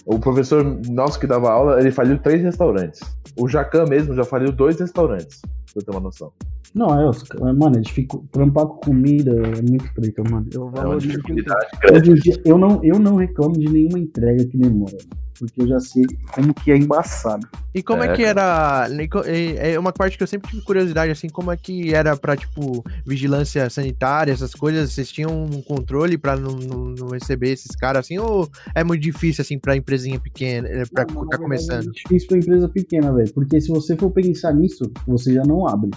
[0.06, 3.00] O professor nosso que dava aula, ele faliu três restaurantes.
[3.38, 6.32] O Jacan mesmo já faliu dois restaurantes, pra você ter uma noção.
[6.76, 7.24] Não, é, os-
[7.58, 8.26] mano, é difícil.
[8.32, 10.46] Trampar com comida é muito treta, mano.
[10.54, 11.94] Eu É uma dificuldade tudo.
[11.98, 15.62] Hoje em dia, eu não, eu não reclamo de nenhuma entrega que demora, mano, porque
[15.62, 16.04] eu já sei
[16.34, 17.46] como que é embaçado.
[17.76, 18.88] E como é, É, que era.
[19.26, 22.38] É é uma parte que eu sempre tive curiosidade, assim, como é que era pra,
[22.38, 24.92] tipo, vigilância sanitária, essas coisas?
[24.92, 28.18] Vocês tinham um controle pra não, não, não receber esses caras, assim?
[28.20, 31.90] Ou é muito difícil, assim, pra empresinha pequena, eh, pra Não, tá começando?
[31.90, 33.34] É difícil pra empresa pequena, velho.
[33.34, 35.90] Porque se você for pensar nisso, você já não abre,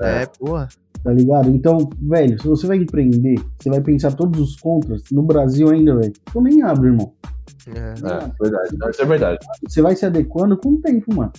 [0.00, 0.68] É, porra.
[1.02, 1.48] tá ligado?
[1.50, 5.02] Então, velho, se você vai empreender, você vai pensar todos os contras.
[5.12, 7.12] No Brasil ainda, velho, tu nem abre, irmão.
[7.68, 7.78] É.
[7.78, 8.76] É, verdade.
[8.78, 9.38] Não, Isso é verdade.
[9.68, 11.32] Você vai se adequando com o tempo, mano.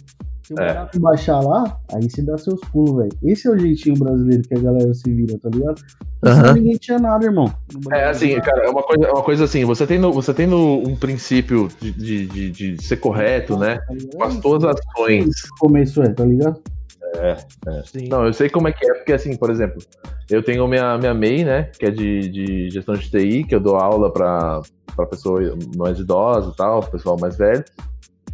[0.44, 0.68] Se o É.
[0.74, 3.12] barato baixar lá, aí você dá seus pulos, velho.
[3.24, 5.82] Esse é o jeitinho brasileiro que a galera se vira, tá ligado?
[6.24, 6.54] Aham.
[6.54, 7.52] ninguém tinha nada, irmão.
[7.92, 10.96] É assim, cara, é uma coisa, é uma coisa assim, você tendo, você tendo um
[10.96, 13.78] princípio de, de, de, de ser correto, né?
[13.78, 13.94] tá?
[14.16, 15.42] Com as tuas ações.
[15.60, 16.60] Começo é, tá ligado?
[17.86, 18.08] Sim.
[18.08, 19.82] Não, eu sei como é que é, porque assim, por exemplo,
[20.30, 21.64] eu tenho minha, minha MEI, né?
[21.78, 24.62] Que é de, de gestão de TI, que eu dou aula pra,
[24.96, 25.40] pra pessoa
[25.76, 27.64] mais idosa e tal, pessoal mais velho.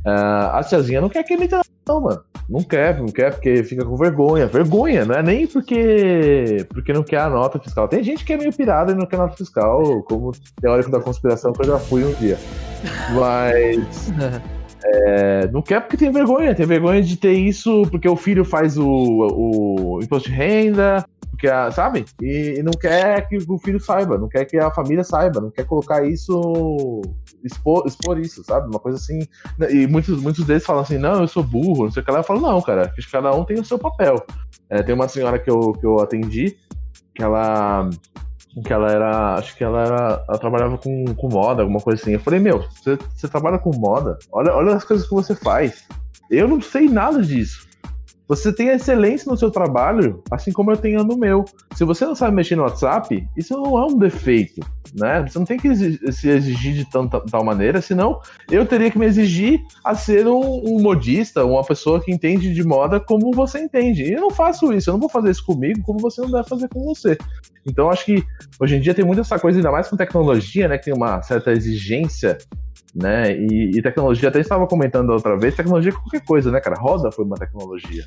[0.06, 2.24] Ah, a tiazinha não quer que emita, não, mano.
[2.50, 4.48] Não quer, não quer porque fica com vergonha.
[4.48, 7.90] Vergonha, não é nem porque porque não quer a nota fiscal.
[7.90, 11.52] Tem gente que é meio pirada e não quer nota fiscal, como teórico da conspiração
[11.52, 12.38] que eu já fui um dia.
[13.14, 14.12] Mas
[14.84, 16.56] é, não quer porque tem vergonha.
[16.56, 21.48] Tem vergonha de ter isso porque o filho faz o, o imposto de renda, porque
[21.48, 22.06] a, sabe?
[22.22, 25.52] E, e não quer que o filho saiba, não quer que a família saiba, não
[25.52, 27.02] quer colocar isso,
[27.44, 28.68] expor, expor isso, sabe?
[28.68, 29.20] Uma coisa assim.
[29.70, 32.20] E muitos, muitos deles falam assim: não, eu sou burro, não sei o que lá.
[32.20, 34.26] Eu falo: não, cara, acho que cada um tem o seu papel.
[34.70, 36.58] É, tem uma senhora que eu, que eu atendi
[37.14, 37.90] que ela
[38.64, 42.14] que ela era, acho que ela era, ela trabalhava com, com moda, alguma coisa assim.
[42.14, 44.18] Eu falei, meu, você, você trabalha com moda?
[44.32, 45.86] Olha, olha as coisas que você faz.
[46.30, 47.67] Eu não sei nada disso.
[48.28, 51.46] Você tem excelência no seu trabalho, assim como eu tenho no meu.
[51.76, 54.60] Se você não sabe mexer no WhatsApp, isso não é um defeito,
[54.94, 55.26] né?
[55.26, 55.74] Você não tem que
[56.12, 58.20] se exigir de tanta, tal maneira, senão
[58.52, 62.64] eu teria que me exigir a ser um, um, modista, uma pessoa que entende de
[62.66, 64.04] moda como você entende.
[64.04, 66.50] E eu não faço isso, eu não vou fazer isso comigo como você não deve
[66.50, 67.18] fazer com você.
[67.66, 68.26] Então acho que
[68.60, 70.78] hoje em dia tem muita essa coisa, ainda mais com tecnologia, né?
[70.78, 72.38] Que tem uma certa exigência
[72.96, 73.32] né?
[73.36, 76.76] E, e, tecnologia, até estava comentando outra vez, tecnologia é qualquer coisa, né, cara?
[76.80, 78.06] Roda foi uma tecnologia.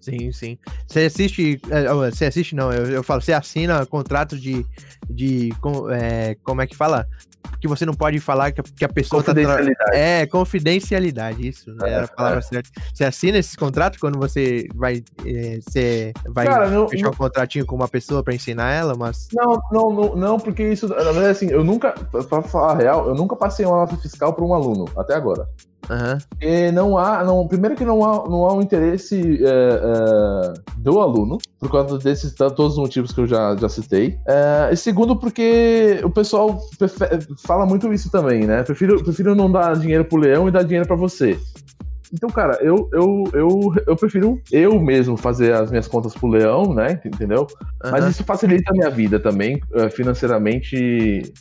[0.00, 0.56] Sim, sim.
[0.86, 1.60] Você assiste.
[1.68, 4.64] é, Você assiste, não, eu, eu falo, você assina contrato de.
[5.10, 7.06] de com- é, como é que fala?
[7.60, 9.32] Que você não pode falar que a, que a pessoa tá.
[9.32, 9.96] Confidencialidade.
[9.96, 11.74] É, confidencialidade, isso.
[11.82, 12.42] É, era a palavra é.
[12.42, 12.70] certa.
[12.92, 15.02] Você assina esse contrato quando você vai.
[15.24, 19.28] é, você vai Cara, fechar não- um contratinho com uma pessoa pra ensinar ela, mas.
[19.32, 21.92] Não, não, não, não, porque isso, na verdade, assim, eu nunca,
[22.28, 25.48] pra falar a real, eu nunca passei uma nota fiscal para um aluno, até agora.
[25.88, 26.18] Aham.
[26.28, 31.00] Porque não há, não, primeiro que não há, não há um interesse é, é, do
[31.00, 34.18] aluno, por causa desses todos os motivos que eu já, já citei.
[34.26, 36.60] É, e segundo, porque o pessoal
[37.44, 38.62] fala muito isso também, né?
[38.62, 41.38] Prefiro, prefiro não dar dinheiro pro leão e dar dinheiro pra você.
[42.12, 46.72] Então, cara, eu, eu, eu, eu prefiro eu mesmo fazer as minhas contas pro leão,
[46.72, 47.00] né?
[47.04, 47.46] Entendeu?
[47.82, 48.10] Mas aham.
[48.10, 51.32] isso facilita a minha vida também, eh, financeiramente,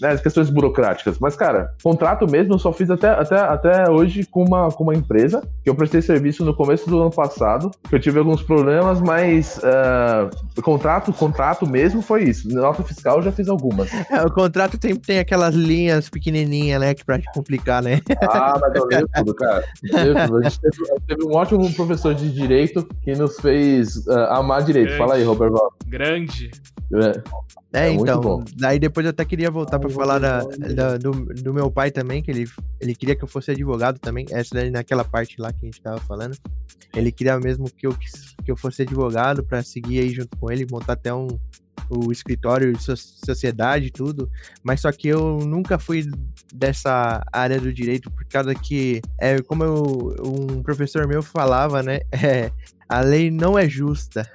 [0.00, 1.18] né, as questões burocráticas.
[1.18, 4.94] Mas, cara, contrato mesmo eu só fiz até, até, até hoje com uma, com uma
[4.94, 9.00] empresa, que eu prestei serviço no começo do ano passado, que eu tive alguns problemas,
[9.00, 10.30] mas eh,
[10.62, 12.48] contrato, contrato mesmo foi isso.
[12.48, 13.90] Nota fiscal eu já fiz algumas.
[14.10, 16.94] É, o contrato tem, tem aquelas linhas pequenininhas, né?
[16.94, 18.00] Que pra te complicar, né?
[18.22, 19.64] Ah, mas eu leio tudo, cara.
[19.82, 20.38] Eu leio tudo.
[20.38, 24.96] A gente teve, teve um ótimo professor de direito que nos fez eh, amar direito.
[24.96, 25.72] Fala aí, Robert Val.
[25.86, 26.50] Grande.
[26.94, 27.59] É.
[27.72, 28.20] É, É então,
[28.56, 30.42] daí depois eu até queria voltar pra falar da,
[30.74, 32.48] da- do, do meu pai também, que ele,
[32.80, 35.80] ele queria que eu fosse advogado também, essa daí naquela parte lá que a gente
[35.80, 36.36] tava falando.
[36.94, 37.92] Ele queria mesmo que eu,
[38.44, 41.28] que eu fosse advogado pra seguir aí junto com ele, montar até um
[41.88, 44.30] o escritório de so- sociedade e tudo,
[44.62, 46.08] mas só que eu nunca fui
[46.54, 52.00] dessa área do direito por causa que, é, como eu- um professor meu falava, né,
[52.12, 52.52] é,
[52.88, 54.28] a lei não é justa.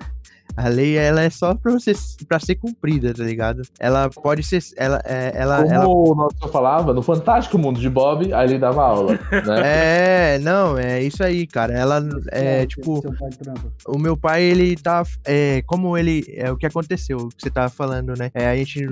[0.57, 1.93] A lei ela é só pra, você,
[2.27, 3.61] pra ser cumprida, tá ligado?
[3.79, 4.59] Ela pode ser.
[4.77, 8.47] Ela, é, ela, Como ela- o nosso senhor falava, no fantástico mundo de Bob, aí
[8.49, 9.19] ele dava aula, né?
[10.35, 11.73] É, não, é isso aí, cara.
[11.73, 13.01] Ela é tipo.
[13.01, 13.71] Seu pai trampa.
[13.87, 15.03] O meu pai, ele tá.
[15.25, 16.23] É, como ele.
[16.35, 18.31] É o que aconteceu, o que você tava falando, né?
[18.33, 18.85] É, a gente.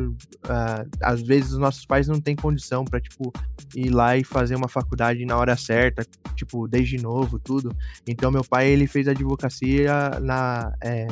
[0.49, 3.31] ah, às vezes os nossos pais não têm condição pra, tipo,
[3.75, 7.75] ir lá e fazer uma faculdade na hora certa, tipo, desde novo, tudo.
[8.07, 10.73] Então, meu pai, ele fez advocacia na.
[10.81, 11.07] é,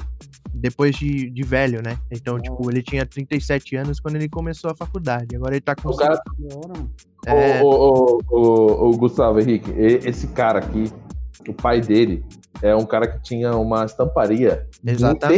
[0.53, 1.97] depois de, de velho, né?
[2.11, 5.35] Então, tipo, ele tinha 37 anos quando ele começou a faculdade.
[5.35, 5.89] Agora ele tá com.
[5.89, 6.19] O cara.
[7.25, 7.61] É.
[7.61, 10.91] o, o, o, o- Gustavo Henrique, esse cara aqui,
[11.47, 12.25] o pai dele,
[12.61, 14.67] é um cara que tinha uma estamparia.
[14.85, 15.37] Exatamente.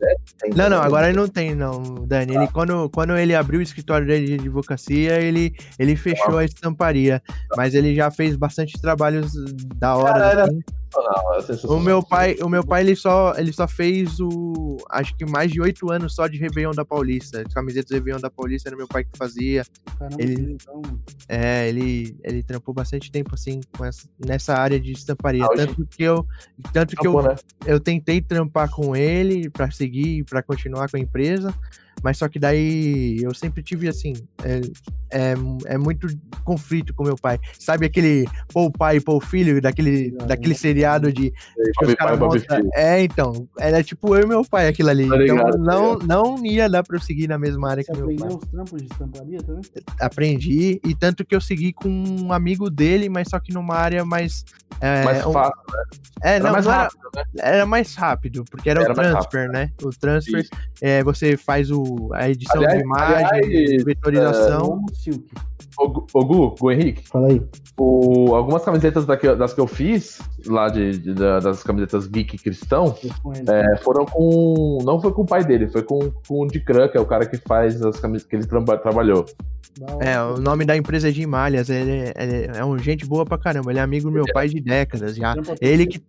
[0.00, 0.14] Não né?
[0.44, 0.78] Não, não, também.
[0.86, 2.34] agora ele não tem, não, Dani.
[2.34, 7.22] Ele, quando, quando ele abriu o escritório dele de advocacia, ele, ele fechou a estamparia.
[7.56, 9.32] Mas ele já fez bastante trabalhos
[9.76, 10.12] da hora.
[10.12, 10.60] Cara, era assim.
[10.94, 11.76] Não, é sensacional.
[11.76, 14.76] O meu pai, o meu pai ele, só, ele só fez o.
[14.90, 17.42] Acho que mais de oito anos só de Réveillon da Paulista.
[17.46, 19.64] As camisetas do Réveillon da Paulista era meu pai que fazia.
[19.98, 20.82] Caramba, Ele- então.
[21.28, 25.44] É, ele, ele trampou bastante tempo assim com essa, nessa área de estamparia.
[25.44, 26.26] Ah, Tanto que eu.
[26.72, 27.36] Tanto que eu, né?
[27.66, 31.54] eu tentei trampar com ele pra seguir, pra continuar com a empresa,
[32.02, 34.60] mas só que daí eu sempre tive assim, é,
[35.12, 35.34] é,
[35.66, 36.06] é muito
[36.44, 37.38] conflito com meu pai.
[37.58, 40.56] Sabe aquele pô pai e pô o filho, daquele, Ah, daquele é.
[40.56, 41.32] seriado de
[42.18, 42.62] Bob pai.
[42.74, 45.08] É, então, era tipo eu e meu pai aquilo ali.
[45.08, 47.92] Tá então ligado, tá não, não ia dar pra eu seguir na mesma área Você
[47.92, 49.62] que meu pai aprendeu os trampos de estamparia também?
[49.98, 54.04] aprendi e tanto que eu segui com um amigo dele, mas só que numa área
[54.04, 54.44] mais
[54.80, 55.52] é, Mais um- fácil,
[56.22, 57.22] é, era não, mais não era, rápido, né?
[57.40, 59.70] era mais rápido, porque era, Era o transfer, né?
[59.82, 60.46] O transfer,
[60.80, 64.60] é, você faz o, o, a edição Aliás- de imagem, aliás, vetorização.
[64.60, 65.24] Como Silk.
[65.78, 67.40] Ô, Gu- Gu, Henrique, Fala aí.
[67.78, 72.06] o- algumas camisetas da que- das que eu fiz, lá de, de- da- das camisetas
[72.06, 72.94] geek cristão,
[73.48, 74.78] é, foram com.
[74.84, 77.24] Não foi com o pai dele, foi com, com o Dicran, que é o cara
[77.24, 79.24] que faz as camisetas que ele traba- trabalhou.
[80.00, 83.24] É, o nome da empresa é Jim Malhas, ele, é- ele é um gente boa
[83.24, 85.34] pra caramba, ele é amigo do meu pai de décadas já.
[85.60, 86.02] Ele que.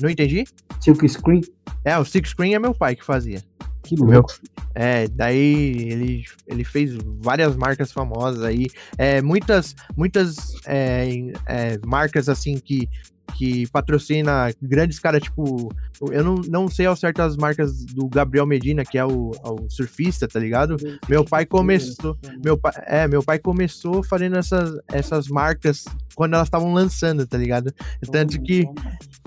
[0.00, 0.44] Não entendi?
[0.80, 1.40] Silk Screen?
[1.84, 3.42] É, o Six Screen é meu pai que fazia.
[3.88, 4.34] Que Meu- louco.
[4.74, 8.66] É, daí ele, ele fez várias marcas famosas aí,
[8.98, 11.08] é, muitas, muitas é,
[11.46, 12.86] é, marcas assim que,
[13.34, 15.72] que patrocina grandes caras, tipo,
[16.12, 19.70] eu não, não sei ao certo as marcas do Gabriel Medina, que é o, o
[19.70, 20.76] surfista, tá ligado?
[21.08, 25.84] Meu pai começou, meu pai, é, meu pai começou fazendo essas, essas marcas
[26.14, 27.72] quando elas estavam lançando, tá ligado?
[28.12, 28.64] Tanto que,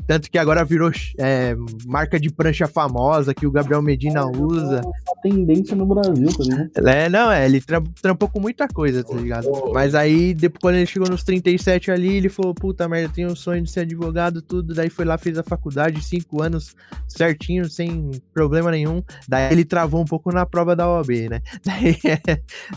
[0.08, 4.82] tanto que agora virou é, marca de prancha famosa que o Gabriel Medina usa.
[4.82, 6.88] A tendência no Brasil, tá ligado?
[6.88, 9.47] É, não, é, ele tra- trampou com muita coisa, tá ligado?
[9.74, 13.32] Mas aí, depois, quando ele chegou nos 37 ali, ele falou, puta merda, eu tenho
[13.32, 14.74] um sonho de ser advogado, tudo.
[14.74, 16.76] Daí foi lá, fez a faculdade, cinco anos,
[17.08, 19.02] certinho, sem problema nenhum.
[19.28, 21.41] Daí ele travou um pouco na prova da OAB, né?
[21.66, 21.97] Daí,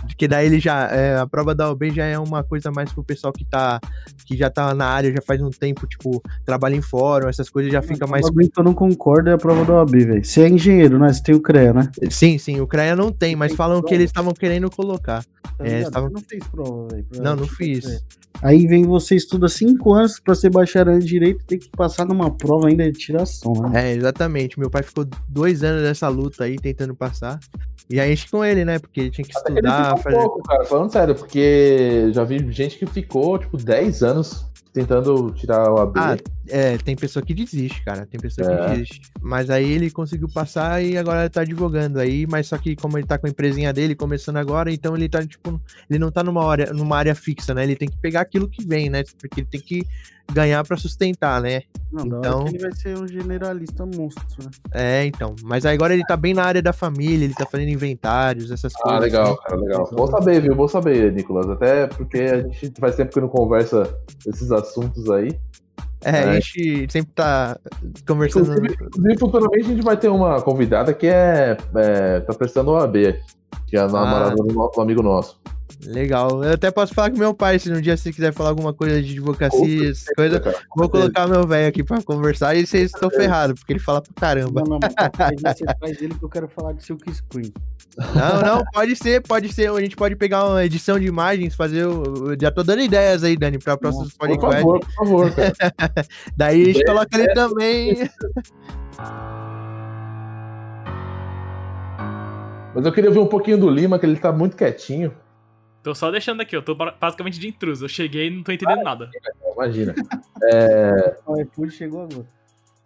[0.06, 3.02] porque daí ele já, é, a prova da OAB já é uma coisa mais pro
[3.04, 3.80] pessoal que tá,
[4.26, 6.82] que já tá na área, já faz um tempo, tipo, trabalha em
[7.14, 9.74] fórum, essas coisas já fica mais O que eu não concordo é a prova da
[9.74, 10.24] OAB, velho.
[10.24, 11.12] Você é engenheiro, né?
[11.12, 11.90] Você tem o CREA, né?
[12.10, 13.94] Sim, sim, o CREA não tem, mas tem falam que prova?
[13.96, 15.24] eles estavam querendo colocar.
[15.56, 17.06] Tá É, Você não fez prova, velho.
[17.20, 18.04] Não, não fiz.
[18.42, 22.30] Aí vem você estuda cinco anos pra ser bacharel em direito, tem que passar numa
[22.30, 23.90] prova ainda de tiração, né?
[23.90, 24.58] É, exatamente.
[24.58, 27.38] Meu pai ficou dois anos nessa luta aí, tentando passar.
[27.88, 28.78] E aí enche com ele, né?
[28.78, 30.16] Porque ele tinha que Até ele estudar, ficou fazer.
[30.16, 34.44] pouco, cara, falando sério, porque já vi gente que ficou, tipo, 10 anos
[34.74, 35.98] tentando tirar o AB.
[36.00, 36.16] Ah,
[36.48, 38.04] é, tem pessoa que desiste, cara.
[38.04, 38.56] Tem pessoa É.
[38.56, 39.00] que desiste.
[39.22, 42.26] Mas aí ele conseguiu passar e agora ele tá advogando aí.
[42.26, 45.24] Mas só que como ele tá com a empresinha dele começando agora, então ele tá,
[45.24, 45.58] tipo,
[45.88, 47.62] ele não tá numa área, numa área fixa, né?
[47.62, 49.04] Ele tem que pegar aquilo que vem, né?
[49.20, 49.86] Porque ele tem que
[50.32, 51.62] ganhar pra sustentar, né?
[51.92, 54.50] Não, da hora Então- que ele vai ser um generalista monstro, né?
[54.72, 55.34] É, então.
[55.44, 58.72] Mas aí agora ele tá bem na área da família, ele tá fazendo inventários, essas
[58.76, 59.00] Ah, coisas.
[59.02, 59.42] legal, assim.
[59.42, 59.90] cara, legal.
[59.92, 60.54] Bom saber, viu?
[60.54, 61.48] Bom saber, Nicolas.
[61.48, 63.96] Até porque a gente faz tempo que não conversa
[64.26, 65.28] esses assuntos aí.
[66.04, 66.24] É, É.
[66.24, 67.58] a gente sempre tá
[68.06, 68.52] conversando.
[68.52, 73.14] Inclusive, inclusive, futuramente a gente vai ter uma convidada que é, é tá prestando OAB,
[73.66, 75.40] que é a namorada do, no- do amigo nosso.
[75.86, 76.42] Legal.
[76.44, 79.02] Eu até posso falar com meu pai, se um dia você quiser falar alguma coisa
[79.02, 80.38] de advocacia, essas coisas.
[80.38, 84.00] Cara, Vou colocar meu velho aqui pra conversar e vocês estão ferrados, porque ele fala
[84.00, 84.62] pra caramba.
[84.62, 84.92] Não, não, mas
[85.94, 87.52] você ele que eu quero falar de Silk Screen.
[87.96, 89.70] Não, não, pode ser, pode ser.
[89.70, 92.34] A gente pode pegar uma edição de imagens, fazer o.
[92.40, 94.62] Já tô dando ideias aí, Dani, pra próximos Por podcasts.
[94.62, 95.54] favor, por favor, cara.
[96.36, 98.10] Daí a gente coloca ele também.
[102.74, 105.12] Mas eu queria ver um pouquinho do Lima, que ele tá muito quietinho.
[105.84, 107.84] Tô só deixando aqui, eu tô ba- basicamente de intruso.
[107.84, 109.10] Eu cheguei e não tô entendendo nada.
[109.54, 109.94] Imagina.
[111.26, 112.26] O iFood chegou agora.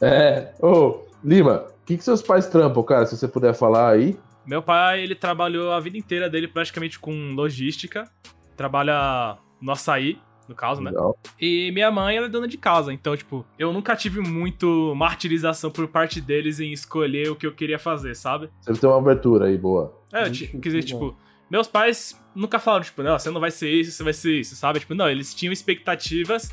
[0.00, 0.52] É.
[0.60, 3.06] Ô, Lima, o que, que seus pais trampam, cara?
[3.06, 4.16] Se você puder falar aí.
[4.46, 8.08] Meu pai, ele trabalhou a vida inteira dele praticamente com logística.
[8.56, 10.18] Trabalha no açaí,
[10.48, 10.90] no caso, né?
[10.90, 11.18] Legal.
[11.40, 12.92] E minha mãe, ela é dona de casa.
[12.92, 17.52] Então, tipo, eu nunca tive muito martirização por parte deles em escolher o que eu
[17.54, 18.48] queria fazer, sabe?
[18.60, 19.94] Você tem uma abertura aí, boa.
[20.12, 21.16] É, eu quer dizer, tipo,
[21.50, 24.54] meus pais nunca falaram, tipo, não, você não vai ser isso, você vai ser isso,
[24.56, 24.80] sabe?
[24.80, 26.52] Tipo, não, eles tinham expectativas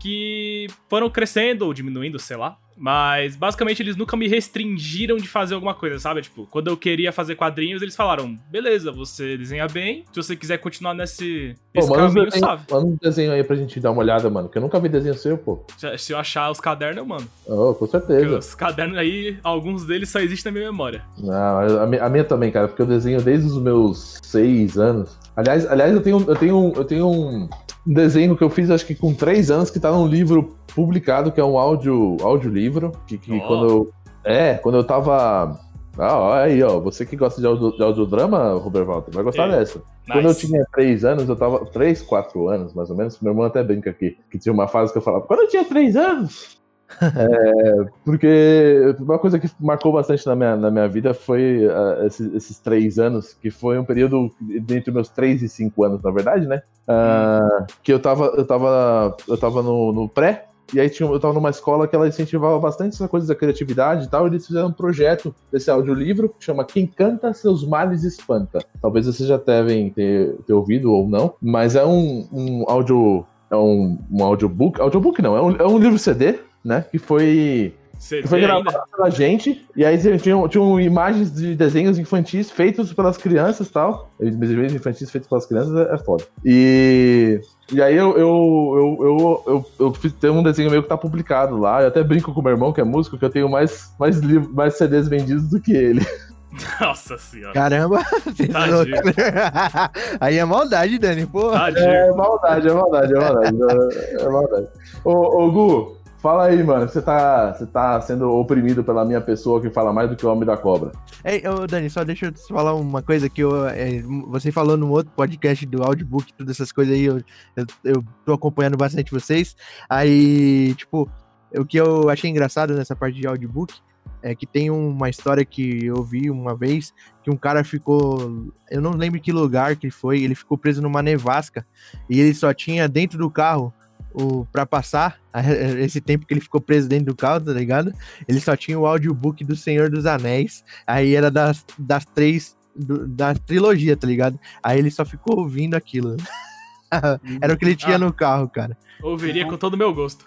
[0.00, 2.58] que foram crescendo ou diminuindo, sei lá.
[2.76, 6.22] Mas basicamente eles nunca me restringiram de fazer alguma coisa, sabe?
[6.22, 10.58] Tipo, quando eu queria fazer quadrinhos, eles falaram: beleza, você desenha bem, se você quiser
[10.58, 12.62] continuar nesse, Pô, caminho, desenho, sabe?
[12.70, 14.48] manda um desenho aí pra gente dar uma olhada, mano.
[14.48, 15.64] Que eu nunca vi desenho seu, pô.
[15.76, 17.26] Se- Se eu achar os cadernos, eu mando.
[17.46, 18.38] Oh, com Porque certeza.
[18.38, 21.02] os cadernos aí, alguns deles só existem na minha memória.
[21.18, 25.18] Não, a, mi- a minha também, cara, porque eu desenho desde os meus seis anos.
[25.36, 27.48] Aliás, aliás eu tenho, eu tenho, eu tenho um
[27.86, 31.40] desenho que eu fiz, acho que com três anos, que tá num livro publicado, que
[31.40, 33.46] é um áudio, audiolivro, que, que Ó.
[33.46, 33.90] quando eu...
[34.24, 35.58] É, quando eu tava...
[35.98, 39.48] Ah, ó, aí, ó, você que gosta de, audio, de audiodrama, Robert Walter, vai gostar
[39.48, 39.58] É.
[39.58, 39.82] dessa.
[40.06, 40.46] Quando eu Nice.
[40.46, 41.66] tinha três anos, eu tava.
[41.66, 43.20] Três, quatro anos, mais ou menos.
[43.20, 44.16] Meu irmão até brinca aqui.
[44.30, 46.58] Que tinha uma fase que eu falava, quando eu tinha três anos.
[47.00, 52.34] É, porque uma coisa que marcou bastante na minha, na minha vida foi ah, esses,
[52.34, 54.30] esses três anos, que foi um período
[54.70, 56.62] entre meus três e cinco anos, na verdade, né?
[56.86, 61.20] Ah, que eu tava, eu tava, eu tava no, no pré, e aí tinha, eu
[61.20, 64.46] tava numa escola que ela incentivava bastante essa coisa da criatividade e tal, e eles
[64.46, 68.60] fizeram um projeto desse audiolivro que chama Quem Canta Seus Males Espanta.
[68.80, 73.26] Talvez vocês já devem ter, ter ouvido ou não, mas é um, um áudio.
[73.50, 74.80] É um, um audiobook.
[74.80, 76.84] Audiobook não, é um, é um livro CD, né?
[76.90, 78.84] Que foi Você Foi gravado ainda?
[78.96, 84.10] pela gente, e aí tinham, tinham imagens de desenhos infantis feitos pelas crianças e tal.
[84.18, 86.24] Desenhos infantis feitos pelas crianças é, é foda.
[86.44, 87.40] E,
[87.72, 90.96] e aí eu, eu, eu, eu, eu, eu fiz, tem um desenho meu que tá
[90.96, 91.80] publicado lá.
[91.80, 94.18] Eu até brinco com o meu irmão, que é músico, que eu tenho mais, mais,
[94.18, 96.04] livros, mais CDs vendidos do que ele.
[96.80, 97.54] Nossa senhora.
[97.54, 98.00] Caramba.
[100.20, 101.50] Aí é maldade, Dani, pô.
[101.50, 101.86] Tadinho.
[101.86, 103.56] É maldade, é maldade, é maldade.
[103.56, 104.66] É, é maldade.
[105.04, 106.88] Ô, ô, Gu, fala aí, mano.
[106.88, 110.30] Você tá, você tá sendo oprimido pela minha pessoa que fala mais do que o
[110.30, 110.92] homem da cobra.
[111.24, 114.76] Ei, ô, Dani, só deixa eu te falar uma coisa que eu, é, você falou
[114.76, 117.20] no outro podcast do audiobook, todas essas coisas aí, eu,
[117.56, 119.56] eu, eu tô acompanhando bastante vocês.
[119.90, 121.10] Aí, tipo,
[121.54, 123.74] o que eu achei engraçado nessa parte de audiobook
[124.22, 126.94] é que tem uma história que eu vi uma vez
[127.24, 131.02] que um cara ficou, eu não lembro que lugar que foi, ele ficou preso numa
[131.02, 131.66] nevasca
[132.08, 133.74] e ele só tinha dentro do carro
[134.14, 135.18] o para passar
[135.80, 137.92] esse tempo que ele ficou preso dentro do carro, tá ligado?
[138.28, 140.62] Ele só tinha o audiobook do Senhor dos Anéis.
[140.86, 142.56] Aí era das, das três.
[142.74, 144.38] do- da trilogia, tá ligado?
[144.62, 146.16] Aí ele só ficou ouvindo aquilo.
[147.40, 147.98] era o que ele tinha Ah.
[147.98, 148.76] no carro, cara.
[149.02, 150.24] Ouviria com todo o meu gosto.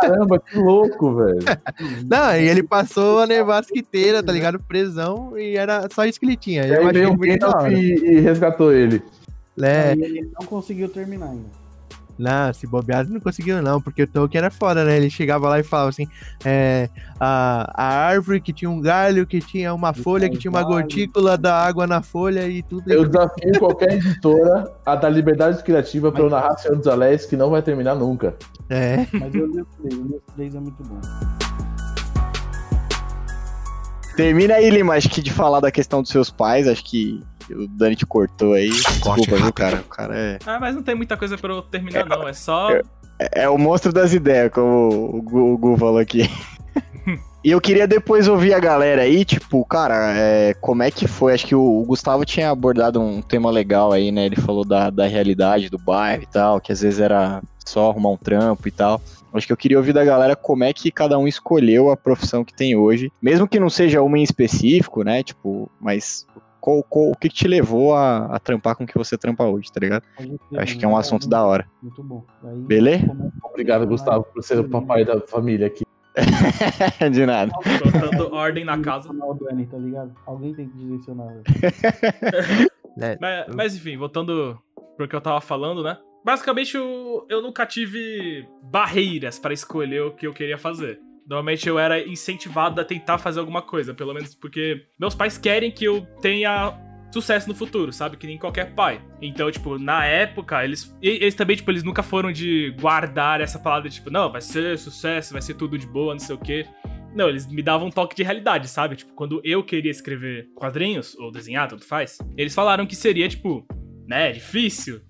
[0.00, 1.38] Caramba, que louco, velho.
[2.08, 4.58] Não, e ele passou a nevasca inteira, tá ligado?
[4.58, 6.64] Presão, e era só isso que ele tinha.
[6.64, 9.02] E Eu aí achei veio um muito e, e resgatou ele.
[9.60, 11.63] É, Aí ele não conseguiu terminar ainda.
[12.18, 14.96] Não, se bobear, não conseguiu não, porque o Tolkien era foda, né?
[14.96, 16.06] Ele chegava lá e falava assim,
[16.44, 16.88] é,
[17.18, 20.82] a, a árvore que tinha um galho, que tinha uma folha, que tinha uma galho.
[20.82, 22.90] gotícula da água na folha e tudo.
[22.90, 27.36] Eu desafio qualquer editora a dar liberdade criativa pra eu narrar Senhor dos Anéis, que
[27.36, 28.34] não vai terminar nunca.
[28.70, 31.00] É, Mas eu li os três, eu li os três é muito bom.
[34.16, 37.66] Termina aí, Lima, acho que de falar da questão dos seus pais, acho que o
[37.68, 38.70] Dani te cortou aí.
[38.70, 39.80] Desculpa, viu, cara?
[39.80, 42.26] O cara é, Ah, mas não tem muita coisa pra eu terminar, não.
[42.26, 42.70] É só.
[42.70, 42.82] é-
[43.18, 46.22] é o monstro das ideias, como o Gu, o Gu falou aqui.
[47.44, 51.34] E eu queria depois ouvir a galera aí, tipo, cara, é, como é que foi?
[51.34, 54.24] Acho que o, o Gustavo tinha abordado um tema legal aí, né?
[54.24, 58.12] Ele falou da, da realidade do bairro e tal, que às vezes era só arrumar
[58.12, 58.98] um trampo e tal.
[59.34, 62.42] Acho que eu queria ouvir da galera como é que cada um escolheu a profissão
[62.46, 65.22] que tem hoje, mesmo que não seja uma em específico, né?
[65.22, 66.26] Tipo, mas
[66.64, 69.70] qual, qual- o que, te levou a, a trampar com o que você trampa hoje,
[69.70, 70.02] tá ligado?
[70.56, 71.68] Acho que é um assunto da hora.
[71.82, 72.24] Muito bom.
[72.42, 73.06] Aí, Beleza?
[73.06, 75.84] como- Obrigado, Gustavo, por ser o papai da família aqui.
[77.12, 77.52] De nada.
[77.84, 79.10] botando ordem na casa.
[79.12, 80.14] Dani, tá ligado?
[80.26, 81.26] Alguém tem que direcionar.
[82.96, 83.16] né?
[83.20, 84.56] Mas, mas enfim, voltando
[84.96, 85.98] pro que eu tava falando, né?
[86.24, 91.00] Basicamente, eu, eu nunca tive barreiras pra escolher o que eu queria fazer.
[91.26, 95.70] Normalmente eu era incentivado a tentar fazer alguma coisa, pelo menos porque meus pais querem
[95.70, 96.78] que eu tenha
[97.14, 98.16] sucesso no futuro, sabe?
[98.16, 99.00] Que nem qualquer pai.
[99.22, 100.94] Então, tipo, na época, eles.
[101.00, 105.32] Eles também, tipo, eles nunca foram de guardar essa palavra, tipo, não, vai ser sucesso,
[105.32, 106.66] vai ser tudo de boa, não sei o quê.
[107.14, 108.96] Não, eles me davam um toque de realidade, sabe?
[108.96, 113.64] Tipo, quando eu queria escrever quadrinhos, ou desenhar, tanto faz, eles falaram que seria, tipo,
[114.06, 115.00] né, difícil.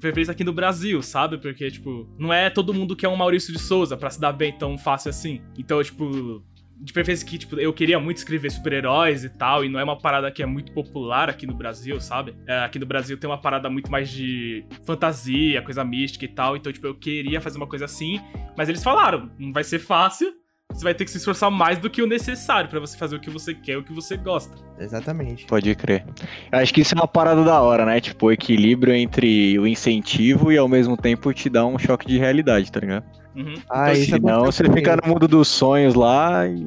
[0.00, 1.38] Preferência aqui no Brasil, sabe?
[1.38, 4.32] Porque, tipo, não é todo mundo que é um Maurício de Souza pra se dar
[4.32, 5.40] bem tão fácil assim.
[5.56, 6.42] Então, tipo,
[6.76, 9.98] de preferência que, tipo, eu queria muito escrever super-heróis e tal, e não é uma
[9.98, 12.34] parada que é muito popular aqui no Brasil, sabe?
[12.46, 16.56] É, aqui no Brasil tem uma parada muito mais de fantasia, coisa mística e tal,
[16.56, 18.20] então, tipo, eu queria fazer uma coisa assim,
[18.56, 20.32] mas eles falaram, não vai ser fácil,
[20.74, 23.20] você vai ter que se esforçar mais do que o necessário pra você fazer o
[23.20, 24.56] que você quer, o que você gosta.
[24.78, 25.46] Exatamente.
[25.46, 26.04] Pode crer.
[26.52, 28.00] Eu acho que isso é uma parada da hora, né?
[28.00, 32.18] Tipo, o equilíbrio entre o incentivo e ao mesmo tempo te dá um choque de
[32.18, 33.04] realidade, tá ligado?
[33.36, 33.54] Uhum.
[33.70, 36.66] Ah, Então, isso Senão você fica no mundo dos sonhos lá e.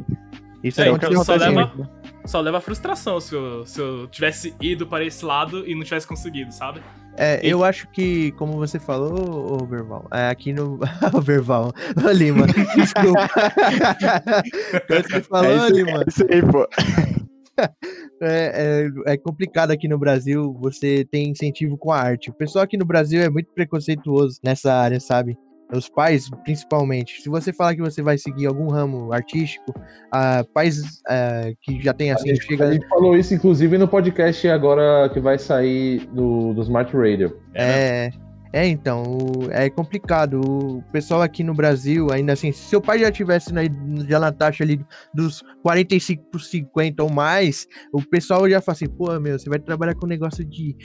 [0.64, 1.90] Isso É, acontece então só leva-.
[2.28, 5.84] Só leva a frustração se eu, se eu tivesse ido para esse lado e não
[5.84, 6.82] tivesse conseguido, sabe?
[7.16, 10.78] É, eu acho que, como você falou, ô Berval, é, aqui no.
[11.16, 11.74] Ô Berval,
[12.06, 13.28] ô Lima, desculpa.
[14.88, 16.68] Você falou, é isso, Lima, é isso aí, pô.
[18.22, 22.30] é, é, é complicado aqui no Brasil você tem incentivo com a arte.
[22.30, 25.36] O pessoal aqui no Brasil é muito preconceituoso nessa área, sabe?
[25.74, 27.22] Os pais, principalmente.
[27.22, 29.74] Se você falar que você vai seguir algum ramo artístico,
[30.14, 32.70] ah, pais ah, que já tem assim, A gente, chega.
[32.70, 37.38] a gente falou isso, inclusive, no podcast agora que vai sair do, do Smart Radio.
[37.54, 38.10] É,
[38.54, 40.40] é então, o- é complicado.
[40.40, 43.64] O pessoal aqui no Brasil, ainda assim, se seu pai já tivesse na,
[44.08, 44.80] já na taxa ali
[45.14, 49.60] dos 45 por 50 ou mais, o pessoal já fala assim, pô, meu, você vai
[49.60, 50.78] trabalhar com negócio de,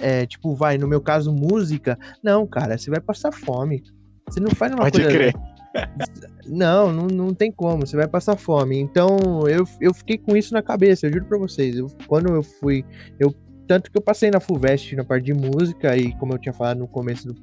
[0.00, 1.96] é, tipo, vai, no meu caso, música.
[2.24, 3.84] Não, cara, você vai passar fome.
[4.28, 5.16] Você não faz uma Pode coisa...
[5.16, 5.34] crer.
[6.46, 8.78] Não, não, não tem como, você vai passar fome.
[8.78, 9.18] Então,
[9.48, 11.76] eu, eu fiquei com isso na cabeça, eu juro pra vocês.
[11.76, 12.84] Eu, quando eu fui,
[13.18, 13.34] eu
[13.66, 16.78] tanto que eu passei na Fulvestre na parte de música e como eu tinha falado
[16.78, 17.34] no começo do,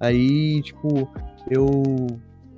[0.00, 1.08] aí, tipo,
[1.50, 1.82] eu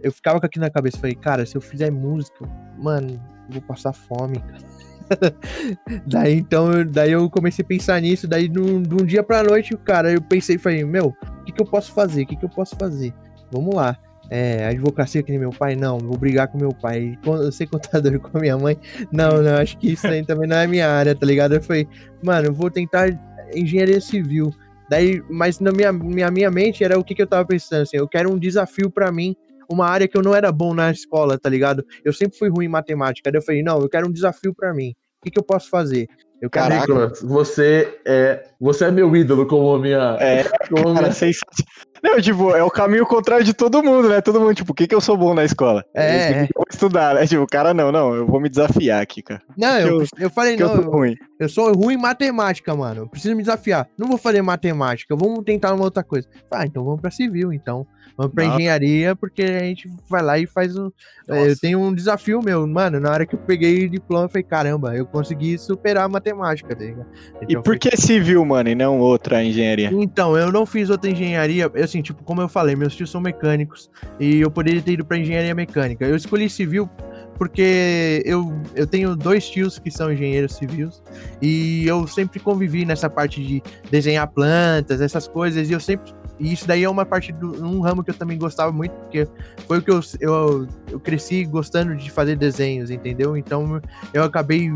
[0.02, 0.98] eu ficava com aquilo na cabeça.
[0.98, 2.48] Falei, cara, se eu fizer música,
[2.78, 4.78] mano, eu vou passar fome, cara.
[6.06, 8.28] daí então, daí eu comecei a pensar nisso.
[8.28, 11.06] Daí, de um, de um dia pra noite, cara, eu pensei falei, meu,
[11.40, 12.22] o que, que eu posso fazer?
[12.22, 13.12] O que, que eu posso fazer?
[13.50, 13.98] Vamos lá.
[14.30, 15.74] É, advocacia que nem meu pai?
[15.74, 17.18] Não, vou brigar com meu pai.
[17.24, 18.76] Eu ser contador com a minha mãe?
[19.10, 21.54] Não, não, acho que isso aí também não é minha área, tá ligado?
[21.54, 21.88] Eu falei,
[22.22, 23.08] mano, eu vou tentar
[23.54, 24.52] engenharia civil.
[24.88, 27.96] Daí, mas na minha, minha, minha mente era o que, que eu tava pensando, assim,
[27.96, 29.36] eu quero um desafio pra mim,
[29.68, 31.84] uma área que eu não era bom na escola, tá ligado?
[32.02, 33.30] Eu sempre fui ruim em matemática.
[33.30, 34.94] Daí eu falei, não, eu quero um desafio pra mim.
[35.20, 36.08] O que, que eu posso fazer?
[36.40, 36.86] Eu quero Caraca.
[36.86, 40.16] Nicolas, você é, você é meu ídolo como minha.
[40.20, 41.12] É, como cara, minha...
[41.12, 41.68] sensacional.
[42.02, 44.20] Não, tipo, é o caminho contrário de todo mundo, né?
[44.20, 45.84] Todo mundo, tipo, o que que eu sou bom na escola?
[45.94, 47.26] É, eu vou estudar, né?
[47.26, 49.42] Tipo, cara, não, não, eu vou me desafiar aqui, cara.
[49.56, 51.14] Não, eu, eu falei, Porque não, eu eu, ruim.
[51.40, 53.02] eu sou ruim em matemática, mano.
[53.02, 53.88] Eu preciso me desafiar.
[53.98, 56.28] Não vou fazer matemática, vamos tentar uma outra coisa.
[56.52, 57.86] Ah, então vamos pra civil, então.
[58.18, 58.56] Vamos pra Nossa.
[58.56, 60.90] engenharia, porque a gente vai lá e faz um.
[61.28, 62.98] é, Eu tenho um desafio meu, mano.
[62.98, 66.74] Na hora que eu peguei o diploma, eu falei, caramba, eu consegui superar a matemática,
[66.74, 67.06] tá ligado?
[67.42, 69.90] E Então, por que civil, mano, e não outra engenharia?
[69.92, 73.88] Então, eu não fiz outra engenharia, assim, tipo, como eu falei, meus tios são mecânicos
[74.18, 76.04] e eu poderia ter ido pra engenharia mecânica.
[76.04, 76.90] Eu escolhi civil
[77.36, 81.00] porque eu, eu tenho dois tios que são engenheiros civis
[81.40, 83.62] e eu sempre convivi nessa parte de
[83.92, 86.12] desenhar plantas, essas coisas, e eu sempre.
[86.38, 89.26] E isso daí é uma parte do um ramo que eu também gostava muito, porque
[89.66, 93.36] foi o que eu, eu, eu cresci gostando de fazer desenhos, entendeu?
[93.36, 93.80] Então
[94.12, 94.72] eu acabei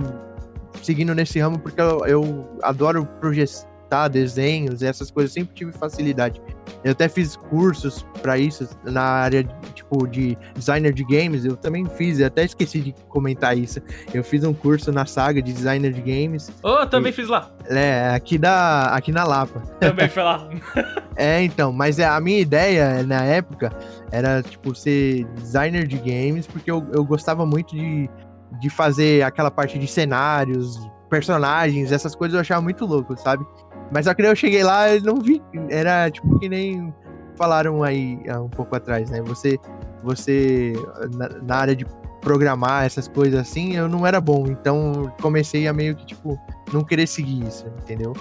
[0.82, 3.06] seguindo nesse ramo porque eu, eu adoro
[3.92, 6.40] projetar desenhos, essas coisas, sempre tive facilidade.
[6.82, 11.84] Eu até fiz cursos pra isso na área tipo de designer de games, eu também
[11.84, 13.80] fiz, eu até esqueci de comentar isso.
[14.12, 17.50] Eu fiz um curso na saga de designer de games, Ô, também fiz lá.
[17.68, 19.60] é, aqui da aqui na Lapa.
[19.78, 20.48] Também foi lá.
[21.14, 23.70] É, então, mas é, a minha ideia na época
[24.10, 28.08] era, tipo, ser designer de games, porque eu, eu gostava muito de,
[28.58, 30.80] de fazer aquela parte de cenários,
[31.12, 33.44] personagens, essas coisas eu achava muito louco, sabe?
[33.92, 36.92] Mas só que eu cheguei lá e não vi, era tipo que nem
[37.36, 39.20] falaram aí um pouco atrás, né?
[39.20, 39.58] Você,
[40.02, 40.72] você
[41.14, 41.84] na, na área de
[42.22, 46.38] programar essas coisas assim, eu não era bom, então comecei a meio que, tipo,
[46.72, 48.14] não querer seguir isso, entendeu?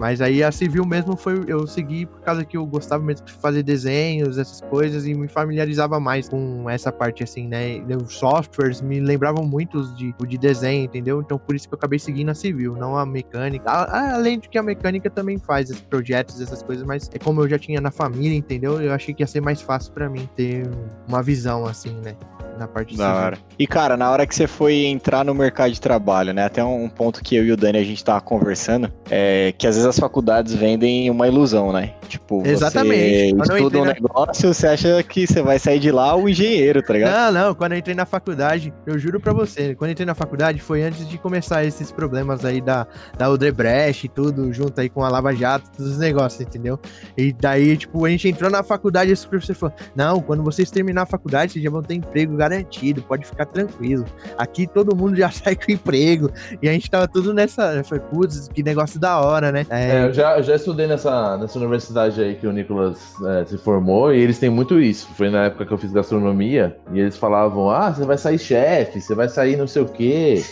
[0.00, 3.32] Mas aí a civil mesmo foi eu segui por causa que eu gostava mesmo de
[3.34, 7.82] fazer desenhos, essas coisas, e me familiarizava mais com essa parte assim, né?
[8.02, 11.20] Os softwares me lembravam muito de, de desenho, entendeu?
[11.20, 13.70] Então por isso que eu acabei seguindo a civil, não a mecânica.
[13.70, 17.42] A- Além de que a mecânica também faz esses projetos, essas coisas, mas é como
[17.42, 18.80] eu já tinha na família, entendeu?
[18.80, 20.62] Eu achei que ia ser mais fácil pra mim ter
[21.06, 22.16] uma visão assim, né?
[22.58, 23.38] Na parte Da hora.
[23.58, 26.44] E, cara, na hora que você foi entrar no mercado de trabalho, né?
[26.44, 29.76] Até um ponto que eu e o Dani a gente tava conversando, é que às
[29.76, 31.94] vezes as faculdades vendem uma ilusão, né?
[32.08, 33.34] Tipo, Exatamente.
[33.34, 36.82] Você estuda um na- negócio, você acha que você vai sair de lá o engenheiro,
[36.82, 37.32] tá ligado?
[37.34, 40.14] Não, não, quando eu entrei na faculdade, eu juro pra você, quando eu entrei na
[40.14, 42.86] faculdade foi antes de começar esses problemas aí da,
[43.18, 46.78] da Odebrecht e tudo, junto aí com a Lava Jato, todos os negócios, entendeu?
[47.16, 50.70] E daí, tipo, a gente entrou na faculdade e esse professor falou, não, quando vocês
[50.70, 54.04] terminar a faculdade, vocês já vão ter emprego garantido, pode ficar tranquilo.
[54.38, 56.30] Aqui todo mundo já sai com emprego.
[56.62, 59.66] E a gente tava tudo nessa, falei, putz, que negócio da hora, né?
[59.70, 63.58] É, eu já, eu já estudei nessa, nessa universidade aí que o Nicolas é, se
[63.58, 65.08] formou e eles têm muito isso.
[65.16, 69.00] Foi na época que eu fiz gastronomia e eles falavam: ah, você vai sair chefe,
[69.00, 70.42] você vai sair não sei o quê.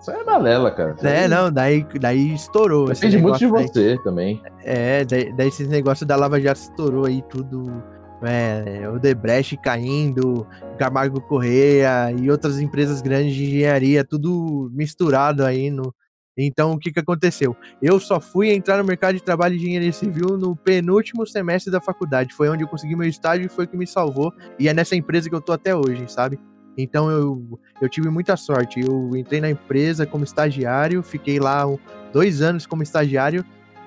[0.00, 0.94] Isso é balela, cara.
[1.02, 2.92] É, não, daí, daí estourou.
[2.92, 3.96] esse Depende muito de negócio daí.
[3.96, 4.42] você também.
[4.62, 7.82] É, daí, daí esses negócios da Lava Jato estourou aí tudo.
[8.22, 10.46] É, o Debrecht caindo,
[10.78, 15.94] Camargo Correia e outras empresas grandes de engenharia, tudo misturado aí no.
[16.36, 17.56] Então, o que que aconteceu?
[17.80, 21.80] Eu só fui entrar no mercado de trabalho de engenharia civil no penúltimo semestre da
[21.80, 22.34] faculdade.
[22.34, 24.32] Foi onde eu consegui meu estágio e foi o que me salvou.
[24.58, 26.38] E é nessa empresa que eu tô até hoje, sabe?
[26.76, 28.80] Então eu, eu tive muita sorte.
[28.80, 31.64] Eu entrei na empresa como estagiário, fiquei lá
[32.12, 33.44] dois anos como estagiário.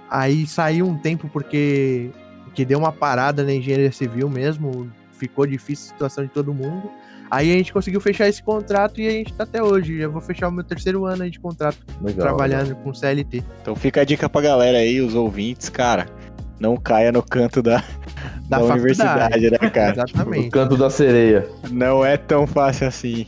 [0.10, 2.10] Aí saí um tempo porque
[2.56, 6.90] que deu uma parada na engenharia civil mesmo, ficou difícil a situação de todo mundo.
[7.32, 10.00] Aí a gente conseguiu fechar esse contrato e a gente tá até hoje.
[10.00, 12.28] Eu vou fechar o meu terceiro ano aí de contrato, Legal.
[12.28, 13.44] trabalhando com CLT.
[13.62, 16.08] Então fica a dica pra galera aí, os ouvintes, cara.
[16.60, 17.84] Não caia no canto da,
[18.50, 19.92] Da, da universidade, né, cara?
[19.94, 20.50] Exatamente.
[20.50, 21.48] canto da sereia.
[21.72, 23.28] Não é tão fácil assim.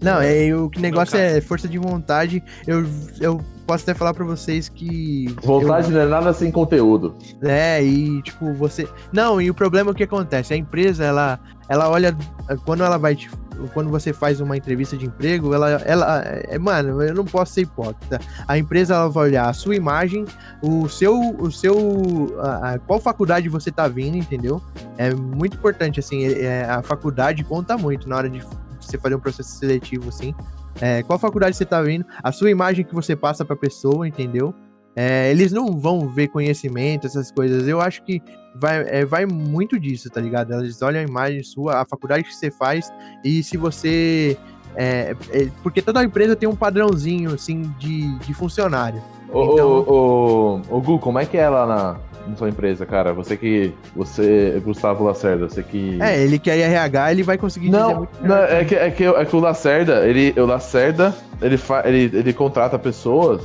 [0.00, 2.42] Não, é, o que negócio é força de vontade.
[2.66, 2.86] Eu,
[3.20, 5.34] eu posso até falar pra vocês que.
[5.42, 7.14] Vontade não é nada sem conteúdo.
[7.42, 8.88] É, e tipo, você.
[9.12, 10.52] Não, e o problema é o que acontece?
[10.52, 11.38] A empresa, ela,
[11.68, 12.16] ela olha.
[12.64, 13.30] Quando ela vai te
[13.74, 17.60] quando você faz uma entrevista de emprego, ela, ela é, mano, eu não posso ser
[17.62, 18.18] hipócrita.
[18.48, 20.24] A empresa ela vai olhar a sua imagem,
[20.60, 24.60] o seu, o seu, a, a- qual faculdade você tá vindo, entendeu?
[24.96, 28.42] É muito importante, assim, é, a faculdade conta muito na hora de
[28.80, 30.34] você fazer um processo seletivo, assim.
[30.80, 34.54] É, qual faculdade você tá vindo, a sua imagem que você passa pra pessoa, entendeu?
[34.94, 37.66] É, eles não vão ver conhecimento, essas coisas.
[37.66, 38.20] Eu acho que
[38.54, 40.52] vai, é, vai muito disso, tá ligado?
[40.54, 42.92] Eles olham a imagem sua, a faculdade que você faz,
[43.24, 44.36] e se você.
[44.74, 49.02] é, é, porque toda empresa tem um padrãozinho, assim, de, de funcionário.
[49.32, 51.96] Ô, Então- ô, ô, ô, Gu, como é que é lá na,
[52.26, 53.12] na sua empresa, cara?
[53.12, 53.72] Você que.
[53.94, 56.00] Você, Gustavo Lacerda, você que.
[56.00, 59.04] É, ele quer RH, ele vai conseguir dizer Não, muito não, é que, é, que,
[59.04, 63.42] é que o Lacerda, ele, o Lacerda, ele, fa, ele, ele contrata pessoas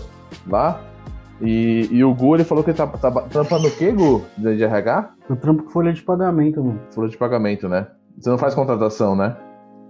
[0.48, 0.82] lá.
[1.40, 4.24] E, e o Gu, ele falou que ele tá, tá trampando o quê, Gu?
[4.38, 5.12] De, de RH?
[5.30, 6.82] Eu trampo com folha de pagamento, mano.
[6.94, 7.88] Folha de pagamento, né?
[8.18, 9.36] Você não faz contratação, né?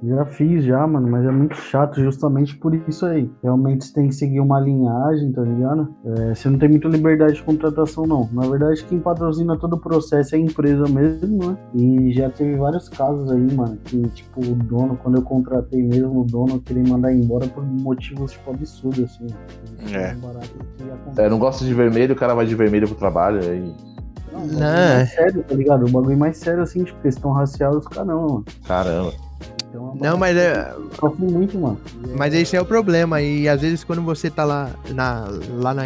[0.03, 3.31] Já fiz já, mano, mas é muito chato justamente por isso aí.
[3.41, 5.91] Realmente você tem que seguir uma linhagem, tá ligado?
[6.05, 8.29] É, você não tem muita liberdade de contratação, não.
[8.31, 11.57] Na verdade, quem patrocina todo o processo é a empresa mesmo, né?
[11.73, 16.21] E já teve vários casos aí, mano, que, tipo, o dono, quando eu contratei mesmo,
[16.21, 19.25] o dono queria mandar embora por motivos, tipo, absurdos, assim.
[19.93, 20.13] É.
[20.13, 21.21] barato que acontece.
[21.21, 23.39] É, não gosta de vermelho, o cara vai de vermelho pro trabalho.
[23.41, 23.73] Aí,
[24.31, 24.47] Não, Não.
[24.59, 25.85] bagulho mais sério, tá ligado?
[25.87, 28.45] O bagulho mais sério, assim, tipo, questão racial dos caras, não, mano.
[28.67, 29.11] caramba.
[29.69, 31.79] Então, é Não, mas é, Sofre muito, mano.
[32.15, 35.83] Mas esse é o problema, e às vezes quando você tá lá na, lá na.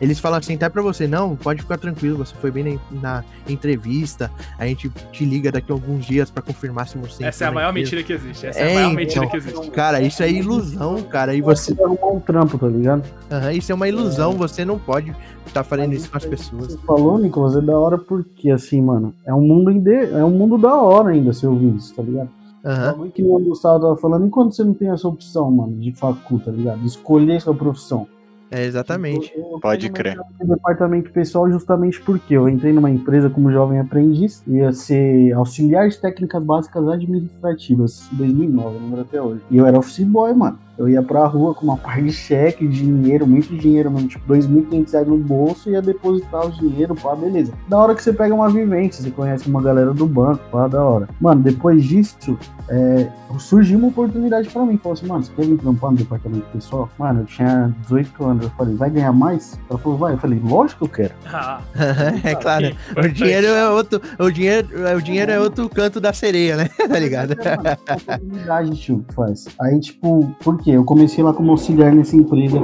[0.00, 3.24] Eles falam assim, tá pra você, não, pode ficar tranquilo, você foi bem na, na
[3.48, 7.24] entrevista, a gente te liga daqui a alguns dias pra confirmar se você.
[7.24, 8.46] Essa é a maior empresa." mentira que existe.
[8.46, 8.96] Essa é, É, a maior então.
[8.96, 9.70] mentira que existe.
[9.70, 11.72] Cara, isso é ilusão, cara, e você.
[11.74, 13.04] Você arrumar um trampo, tá ligado?
[13.30, 15.14] Aham, isso é uma ilusão, você não pode
[15.46, 16.72] estar fazendo isso com as pessoas.
[16.72, 19.94] Você falou, Nicolas, é da hora porque, assim, mano, é um mundo, inde...
[19.94, 22.28] é um mundo da hora ainda, se eu ouvir isso, tá ligado?
[22.64, 22.86] Aham.
[22.92, 26.38] Bagulho que o Gustavo tava falando, enquanto você não tem essa opção, mano, de facu,
[26.38, 26.78] tá ligado?
[26.80, 28.06] De escolher sua profissão.
[28.54, 29.32] É, exatamente.
[29.34, 30.14] Eu- eu Pode crer.
[30.44, 35.98] departamento pessoal justamente porque eu entrei numa empresa como jovem aprendiz, ia ser auxiliar de
[35.98, 39.40] técnicas básicas administrativas, 2009, eu lembro até hoje.
[39.50, 40.58] E eu era office boy, mano.
[40.78, 44.92] Eu ia pra rua com uma parte de cheque, dinheiro, muito dinheiro mesmo, tipo 2.500
[44.92, 47.52] reais no bolso e ia depositar o dinheiro, pá, beleza.
[47.68, 50.82] Da hora que você pega uma vivência, você conhece uma galera do banco, pá, da
[50.82, 51.08] hora.
[51.20, 53.08] Mano, depois disso, é,
[53.38, 54.78] surgiu uma oportunidade pra mim.
[54.78, 56.88] Falou assim, mano, você quer vir trampar no departamento pessoal?
[56.98, 58.44] Mano, eu tinha 18 anos.
[58.44, 59.58] Eu falei, vai ganhar mais?
[59.68, 60.14] Ela falou, vai.
[60.14, 61.14] Eu falei, lógico que eu quero.
[61.34, 61.60] Ah,
[62.24, 62.76] é claro.
[62.96, 64.00] O dinheiro é outro.
[64.18, 66.68] O dinheiro, o dinheiro é outro canto da sereia, né?
[66.76, 67.32] tá ligado?
[67.32, 69.46] É uma oportunidade, tio, que faz.
[69.60, 70.70] Aí, tipo, por quê?
[70.72, 72.58] Eu comecei lá como auxiliar nessa empresa.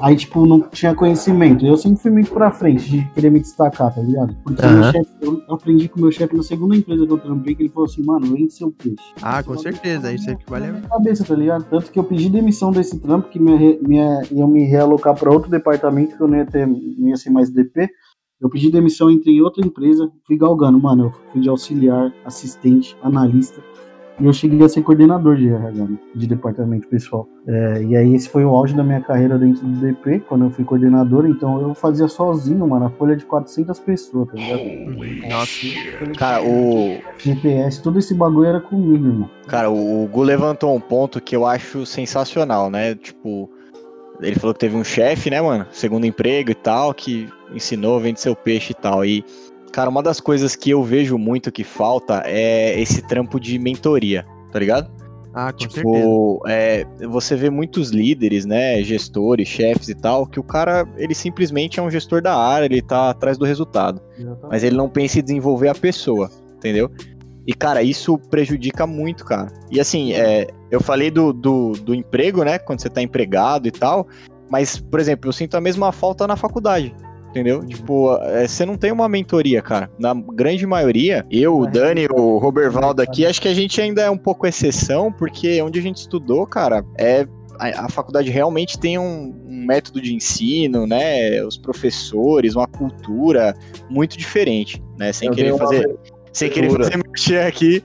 [0.00, 1.64] Aí, tipo, não tinha conhecimento.
[1.66, 4.36] Eu sempre fui muito pra frente de querer me destacar, tá ligado?
[4.44, 7.54] Porque meu chefe, eu aprendi com o meu chefe na segunda empresa que eu trampei,
[7.54, 8.96] que ele falou assim, mano, vende seu peixe.
[9.22, 11.64] Ah, com certeza, isso é que vale a minha cabeça, tá ligado?
[11.64, 13.96] Tanto que eu pedi demissão desse trampo, que re- me,
[14.30, 17.50] iam me realocar pra outro departamento, que eu não ia, ter, não ia ser mais
[17.50, 17.88] DP.
[18.40, 21.06] Eu pedi demissão, entrei em outra empresa, fui galgando, mano.
[21.06, 23.60] Eu fui de auxiliar, assistente, analista.
[24.20, 27.28] E eu cheguei a ser coordenador de RH, né, de departamento pessoal.
[27.46, 30.50] É, e aí esse foi o auge da minha carreira dentro do DP, quando eu
[30.50, 31.26] fui coordenador.
[31.26, 35.28] Então eu fazia sozinho, mano, a folha de 400 pessoas, tá ligado?
[35.28, 36.16] Nossa.
[36.16, 39.30] Cara, o, GPS, todo esse bagulho era comigo, irmão.
[39.46, 42.94] Cara, o Gu levantou um ponto que eu acho sensacional, né?
[42.94, 43.48] Tipo,
[44.20, 45.66] ele falou que teve um chefe, né, mano?
[45.70, 49.04] Segundo emprego e tal, que ensinou, vende seu peixe e tal.
[49.04, 49.24] E,
[49.72, 54.26] cara, uma das coisas que eu vejo muito que falta é esse trampo de mentoria,
[54.52, 54.90] tá ligado?
[55.34, 55.58] Ah, com.
[55.58, 61.14] Tipo, é, você vê muitos líderes, né, gestores, chefes e tal, que o cara, ele
[61.14, 64.00] simplesmente é um gestor da área, ele tá atrás do resultado
[64.50, 66.90] mas ele não pensa em desenvolver a pessoa, entendeu?
[67.46, 69.50] E, cara, isso prejudica muito, cara.
[69.70, 72.58] E assim, é, eu falei do, do, do emprego, né?
[72.58, 74.06] Quando você tá empregado e tal.
[74.50, 76.94] Mas, por exemplo, eu sinto a mesma falta na faculdade.
[77.38, 77.64] Entendeu?
[77.64, 79.88] Tipo, é, você não tem uma mentoria, cara.
[79.96, 84.10] Na grande maioria, eu, o Dani, o Robervaldo aqui, acho que a gente ainda é
[84.10, 87.28] um pouco exceção, porque onde a gente estudou, cara, é
[87.60, 91.40] a, faculdade realmente tem um, um método de ensino, né?
[91.44, 93.54] Os professores, uma cultura
[93.88, 95.12] muito diferente, né?
[95.12, 95.96] Sem Eu querer fazer,
[96.32, 97.84] sem querer fazer mexer aqui.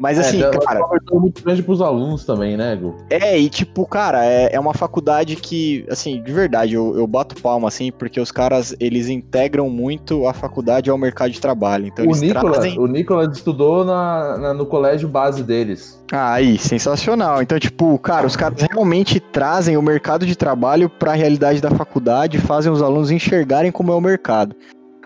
[0.00, 2.96] Mas assim, é, dá- cara, abertura muito grande pros alunos também, né, Gu?
[3.10, 7.40] é, e tipo, cara, é, é uma faculdade que, assim, de verdade, eu, eu bato
[7.42, 11.86] palma, assim, porque os caras, eles integram muito a faculdade ao mercado de trabalho.
[11.86, 12.78] Então O eles Nicolas, trazem...
[12.78, 16.00] o Nicolas estudou na, na- no colégio base deles.
[16.10, 17.42] Ah, aí, sensacional.
[17.42, 21.70] Então, tipo, cara, os caras realmente trazem o mercado de trabalho para a realidade da
[21.70, 24.56] faculdade, fazem os alunos enxergarem como é o mercado.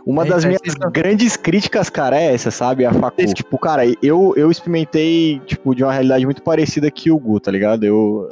[0.07, 2.85] Uma É, das é, minhas isso- grandes críticas, cara, é essa, sabe?
[2.85, 3.25] A facu.
[3.35, 7.51] Tipo, cara, eu, eu experimentei, tipo, de uma realidade muito parecida que o Gu, tá
[7.51, 7.85] ligado?
[7.85, 8.29] Eu,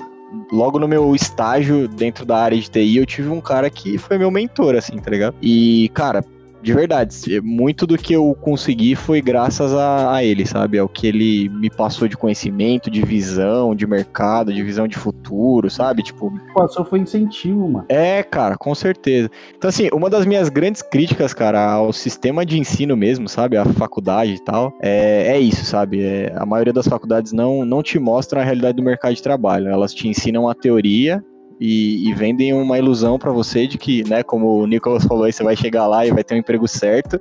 [0.53, 4.19] logo no meu estágio dentro da área de TI, eu tive um cara que foi
[4.19, 5.35] meu mentor, assim, tá ligado?
[5.41, 6.23] E, cara,
[6.63, 10.79] de verdade, muito do que eu consegui foi graças a, a ele, sabe?
[10.79, 15.69] Ao que ele me passou de conhecimento, de visão, de mercado, de visão de futuro,
[15.71, 16.03] sabe?
[16.03, 17.87] Tipo, O passou foi incentivo, mano.
[17.89, 19.31] é, cara, com certeza.
[19.57, 23.57] Então, assim, uma das minhas grandes críticas, cara, ao sistema de ensino mesmo, sabe?
[23.57, 26.03] A faculdade e tal, é, é isso, sabe?
[26.03, 29.69] É, a maioria das faculdades não, não te mostra a realidade do mercado de trabalho.
[29.69, 31.25] Elas te ensinam a teoria
[31.65, 35.33] e, e vendem uma ilusão pra você de que, né, como o Nicolas falou aí,
[35.33, 37.21] você vai chegar lá e vai ter um emprego certo.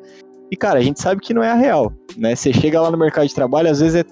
[0.49, 2.35] E, cara, a gente sabe que não é a real, né?
[2.35, 4.03] Você chega lá no mercado de trabalho, às vezes é,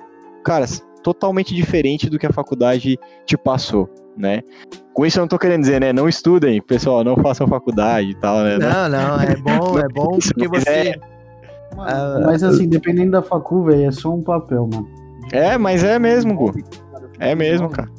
[0.44, 0.68] cara,
[1.02, 4.42] totalmente diferente do que a faculdade te passou, né?
[4.94, 5.92] Com isso eu não tô querendo dizer, né?
[5.92, 8.60] Não estudem, pessoal, não façam faculdade e tal, né?
[8.60, 10.70] Não, não, é bom, é bom Isso, porque você.
[10.70, 11.00] é-
[11.76, 14.88] Mano, Ah, mas assim, dependendo da facu, velho, é só um papel, mano.
[15.32, 16.52] É, mas é mesmo, Gu.
[17.20, 17.90] É mesmo, cara.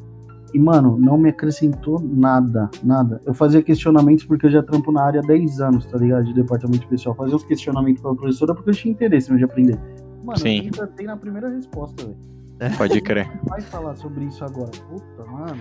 [0.53, 3.21] E, mano, não me acrescentou nada, nada.
[3.25, 6.25] Eu fazia questionamentos porque eu já trampo na área há 10 anos, tá ligado?
[6.25, 7.15] De departamento pessoal.
[7.15, 9.79] Fazia uns questionamentos pra professora porque eu tinha interesse de aprender.
[10.25, 10.71] Mano, Sim.
[10.77, 12.77] eu na primeira resposta, velho.
[12.77, 13.31] Pode crer.
[13.45, 14.71] Vai falar sobre isso agora.
[14.89, 15.61] Puta, mano.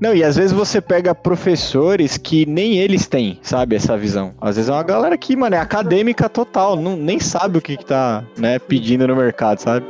[0.00, 4.34] Não, e às vezes você pega professores que nem eles têm, sabe, essa visão.
[4.40, 7.76] Às vezes é uma galera que, mano, é acadêmica total, não, nem sabe o que
[7.76, 9.86] que tá, né, pedindo no mercado, sabe?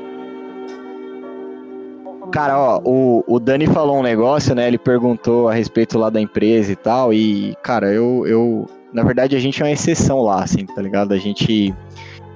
[2.35, 4.67] Cara, ó, o, o Dani falou um negócio, né?
[4.67, 7.15] Ele perguntou a respeito lá da empresa e tal.
[7.15, 8.67] E, cara, eu, eu.
[8.93, 11.15] Na verdade, a gente é uma exceção lá, assim, tá ligado?
[11.15, 11.73] A gente.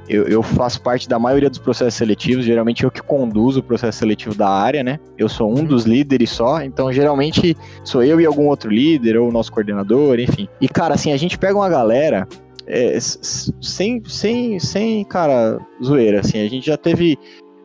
[0.09, 2.45] Eu, eu faço parte da maioria dos processos seletivos.
[2.45, 5.01] Geralmente eu que conduzo o processo seletivo da área, né?
[5.19, 6.63] Eu sou um dos líderes só.
[6.63, 10.49] Então, geralmente, sou eu e algum outro líder, ou o nosso coordenador, enfim.
[10.61, 12.29] E, cara, assim, a gente pega uma galera.
[12.69, 17.19] é, sem, sem, sem, cara, zoeira, assim, a gente já teve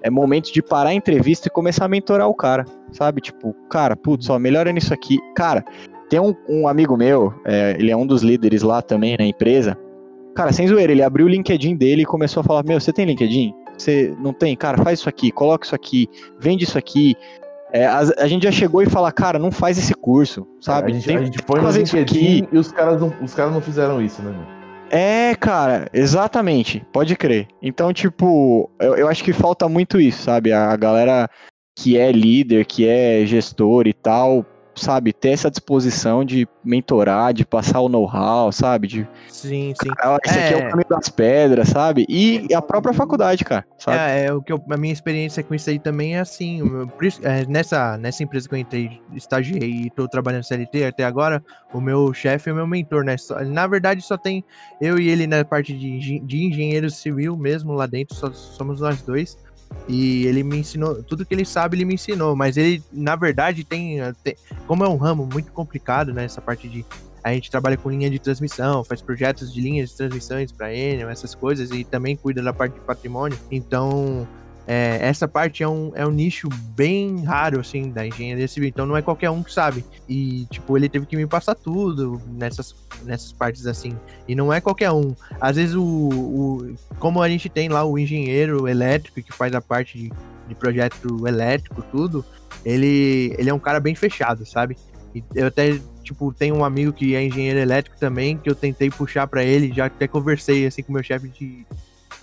[0.04, 3.22] é momento de parar a entrevista e começar a mentorar o cara, sabe?
[3.22, 5.18] Tipo, cara, putz, ó, melhora nisso aqui.
[5.34, 5.64] Cara,
[6.10, 9.78] tem um, um amigo meu, é, ele é um dos líderes lá também na empresa.
[10.36, 13.06] Cara, sem zoeira, ele abriu o LinkedIn dele e começou a falar: Meu, você tem
[13.06, 13.54] LinkedIn?
[13.78, 14.56] Você não tem?
[14.56, 17.16] Cara, faz isso aqui, coloca isso aqui, vende isso aqui.
[17.72, 20.92] É, a, a gente já chegou e fala, cara, não faz esse curso, sabe?
[20.92, 22.48] a gente, Tem a gente põe no LinkedIn aqui.
[22.52, 24.48] e os caras, não, os caras não fizeram isso, né, mano?
[24.96, 26.86] É, cara, exatamente.
[26.94, 27.48] Pode crer.
[27.64, 30.54] Então, tipo, eu, eu acho que falta muito isso, sabe?
[30.54, 31.28] A galera
[31.76, 34.46] que é líder, que é gestor e tal,
[34.76, 35.14] sabe?
[35.14, 38.88] Ter essa disposição de mentorar, de passar o know-how, sabe?
[38.88, 39.90] De, Sim, sim.
[39.90, 40.68] cara, esse aqui é É.
[40.68, 42.06] o caminho das pedras, sabe?
[42.10, 43.98] E a própria faculdade, cara, sabe?
[43.98, 46.62] É, é, o que eu- a minha experiência com isso aí também é assim.
[47.02, 51.44] isso- é, nessa, nessa empresa que eu entrei, estagiei e tô trabalhando CLT até agora,
[51.74, 53.18] o meu chefe é o meu mentor, né?
[53.18, 54.44] Só- na verdade, só tem
[54.82, 59.02] eu e ele na parte de, de engenheiro civil mesmo lá dentro, só somos nós
[59.02, 59.38] dois.
[59.88, 62.36] E ele me ensinou, tudo que ele sabe, ele me ensinou.
[62.36, 64.00] Mas ele, na verdade, tem.
[64.24, 64.36] tem-
[64.68, 66.26] como é um ramo muito complicado, né?
[66.26, 66.86] Essa parte de.
[67.24, 71.10] A gente trabalha com linha de transmissão, faz projetos de linhas de transmissões para Enel,
[71.10, 73.38] essas coisas, e também cuida da parte de patrimônio.
[73.50, 74.28] Então,
[74.66, 78.70] é, essa parte é um, é um nicho bem raro, assim, da engenharia civil.
[78.70, 79.84] Então, não é qualquer um que sabe.
[80.08, 83.98] E, tipo, ele teve que me passar tudo nessas, nessas partes, assim.
[84.28, 85.14] E não é qualquer um.
[85.40, 89.62] Às vezes, o, o como a gente tem lá o engenheiro elétrico que faz a
[89.62, 90.12] parte de,
[90.48, 92.24] de projeto elétrico, tudo,
[92.64, 94.78] ele, ele é um cara bem fechado, sabe?
[95.14, 98.90] E eu até, tipo, tenho um amigo que é engenheiro elétrico também, que eu tentei
[98.90, 101.66] puxar pra ele, já até conversei, assim, com o meu chefe de...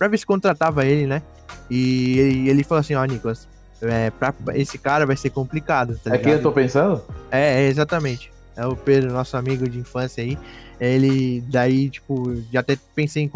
[0.01, 1.21] pra ver se contratava ele, né?
[1.69, 3.47] E ele, ele falou assim, ó, Nicolas,
[3.83, 7.03] é, pra, esse cara vai ser complicado, tá É quem eu tô pensando?
[7.29, 8.31] É, é, exatamente.
[8.55, 10.39] É o Pedro, nosso amigo de infância aí.
[10.79, 13.31] Ele, daí, tipo, já até pensei em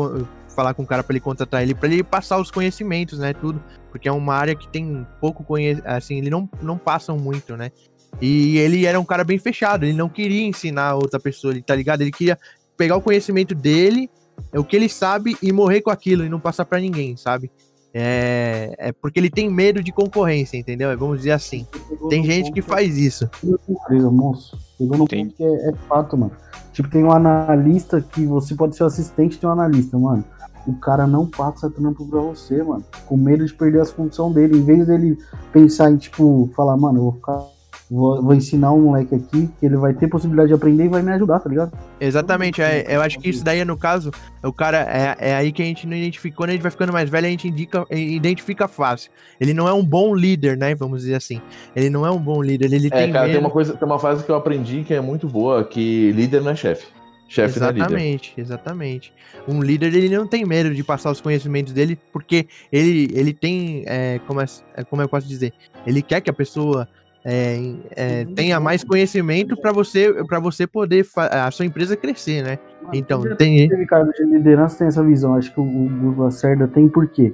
[0.55, 3.61] falar com o cara pra ele contratar ele, pra ele passar os conhecimentos, né, tudo.
[3.91, 7.71] Porque é uma área que tem pouco conhecimento, assim, ele não, não passam muito, né.
[8.19, 11.75] E ele era um cara bem fechado, ele não queria ensinar outra pessoa, ele, tá
[11.75, 12.01] ligado?
[12.01, 12.39] Ele queria
[12.75, 14.09] pegar o conhecimento dele,
[14.51, 17.51] é o que ele sabe, e morrer com aquilo, e não passar pra ninguém, sabe?
[17.97, 20.95] É, é porque ele tem medo de concorrência, entendeu?
[20.97, 21.65] Vamos dizer assim.
[22.09, 23.29] Tem gente que faz isso.
[23.69, 24.57] Empresa, moço.
[24.77, 26.33] Chegou no ponto que é, é fato, mano.
[26.73, 30.25] Tipo, tem um analista que você pode ser o assistente de um analista, mano.
[30.67, 32.83] O cara não passa trampo pra você, mano.
[33.05, 34.57] Com medo de perder as funções dele.
[34.57, 35.17] Em vez dele
[35.53, 37.54] pensar em, tipo, falar, mano, eu vou ficar.
[37.89, 41.03] Vou, vou ensinar um moleque aqui que ele vai ter possibilidade de aprender e vai
[41.03, 41.71] me ajudar, tá ligado?
[41.99, 44.09] Exatamente, é, eu acho que isso daí, no caso,
[44.43, 46.35] o cara, é, é aí que a gente não identifica.
[46.35, 49.11] Quando a gente vai ficando mais velho, a gente indica, identifica fácil.
[49.39, 50.73] Ele não é um bom líder, né?
[50.73, 51.39] Vamos dizer assim.
[51.75, 53.33] Ele não é um bom líder, ele É, tem cara, medo.
[53.37, 56.41] tem uma coisa, tem uma frase que eu aprendi que é muito boa, que líder
[56.41, 56.87] não é chefe.
[57.29, 57.77] chefe é líder.
[57.81, 59.13] Exatamente, exatamente.
[59.47, 63.83] Um líder ele não tem medo de passar os conhecimentos dele, porque ele, ele tem,
[63.85, 65.53] é, como, é, é, como eu posso dizer,
[65.85, 66.87] ele quer que a pessoa
[67.27, 72.59] é, é, tenha mais conhecimento para você para você poder a sua empresa crescer, né?
[72.93, 75.33] Então tem Teve cargo de liderança tem essa visão.
[75.33, 77.33] Acho que o, o Lacerda tem por quê?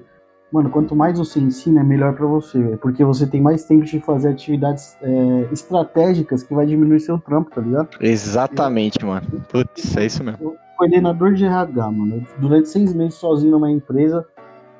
[0.49, 2.77] Mano, quanto mais você ensina, é melhor pra você, velho.
[2.77, 7.51] Porque você tem mais tempo de fazer atividades é, estratégicas que vai diminuir seu trampo,
[7.51, 7.89] tá ligado?
[7.99, 9.27] Exatamente, mano.
[9.49, 10.55] Putz, é isso mesmo.
[10.77, 12.25] Coordenador de RH, mano.
[12.37, 14.25] Durante seis meses sozinho numa empresa,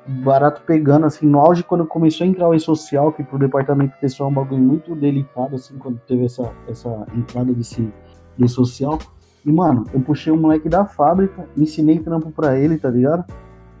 [0.06, 4.28] barato pegando, assim, no auge quando começou a entrar o e-social, que pro departamento pessoal
[4.28, 7.88] é um bagulho muito delicado, assim, quando teve essa, essa entrada desse
[8.36, 8.98] do social.
[9.44, 13.24] E, mano, eu puxei o moleque da fábrica, ensinei trampo pra ele, tá ligado?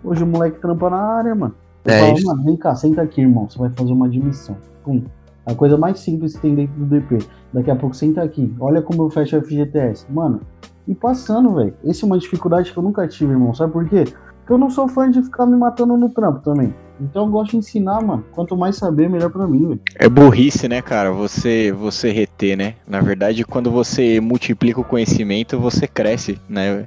[0.04, 1.54] Hoje o moleque trampa na área, mano.
[1.84, 2.26] Eu É falo, isso.
[2.26, 3.48] mano, vem cá, senta aqui, irmão.
[3.48, 4.56] Você vai fazer uma admissão.
[4.84, 5.02] Pum.
[5.46, 7.18] A coisa mais simples que tem dentro do DP.
[7.52, 8.52] Daqui a pouco senta aqui.
[8.60, 10.06] Olha como eu fecho o FGTS.
[10.10, 10.40] Mano,
[10.86, 11.74] e passando, velho.
[11.84, 13.54] Essa é uma dificuldade que eu nunca tive, irmão.
[13.54, 14.04] Sabe por quê?
[14.42, 16.74] Porque eu não sou fã de ficar me matando no trampo também.
[17.00, 18.24] Então eu gosto de ensinar, mano.
[18.32, 19.80] Quanto mais saber, melhor pra mim, velho.
[19.96, 21.10] É burrice, né, cara?
[21.12, 22.74] Você você reter, né?
[22.86, 26.86] Na verdade, quando você multiplica o conhecimento, você cresce, né?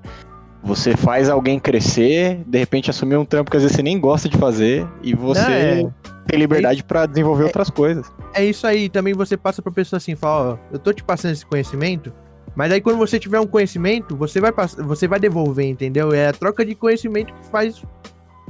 [0.64, 4.28] Você faz alguém crescer, de repente assumir um trampo que às vezes você nem gosta
[4.28, 5.84] de fazer e você é-
[6.26, 8.12] tem liberdade pra desenvolver outras coisas.
[8.34, 8.90] é isso aí.
[8.90, 12.12] Também você passa pra pessoa assim, fala, ó, eu tô te passando esse conhecimento,
[12.56, 16.12] mas aí quando você tiver um conhecimento, você vai pass- você vai devolver, entendeu?
[16.14, 17.82] É a troca de conhecimento que faz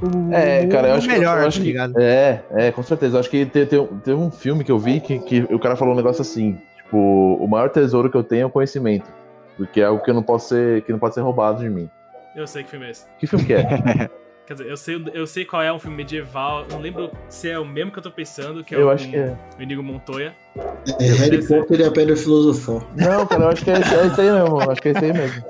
[0.02, 1.68] o, É, cara, eu o acho, que- melhor, eu acho tá que.
[1.70, 1.94] ligado?
[1.98, 3.16] É, é, com certeza.
[3.16, 5.76] Eu acho que tem, tem, tem um filme que eu vi que, que o cara
[5.76, 6.98] falou um negócio assim: tipo,
[7.40, 9.10] o maior tesouro que eu tenho é o conhecimento.
[9.56, 11.88] Porque é algo que não pode ser, que não pode ser roubado de mim.
[12.36, 13.06] Eu sei que filme é esse.
[13.18, 13.64] Que filme que é?
[14.46, 16.66] Quer dizer, eu sei, eu sei qual é um filme medieval.
[16.70, 19.08] Não lembro se é o mesmo que eu tô pensando, que é eu o, acho
[19.08, 19.36] que é.
[19.58, 20.32] o Inigo Montoya.
[21.00, 22.82] É Harry Potter e a Pedra Filosofal.
[22.96, 24.60] Não, cara, eu acho que é, esse- é esse aí mesmo.
[24.60, 25.42] eu Acho que é esse aí mesmo.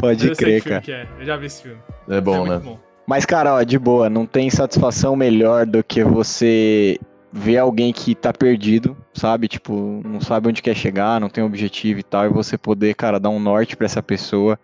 [0.00, 0.80] Pode eu sei crer, cara.
[0.80, 1.06] que é.
[1.18, 1.78] Eu já vi esse filme.
[2.08, 2.58] É é bom, muito né?
[2.58, 2.78] bom.
[3.06, 6.98] Mas, cara, ó, de boa, não tem satisfação melhor do que você
[7.30, 9.48] ver alguém que tá perdido, sabe?
[9.48, 13.20] Tipo, não sabe onde quer chegar, não tem objetivo e tal, e você poder, cara,
[13.20, 14.58] dar um norte pra essa pessoa.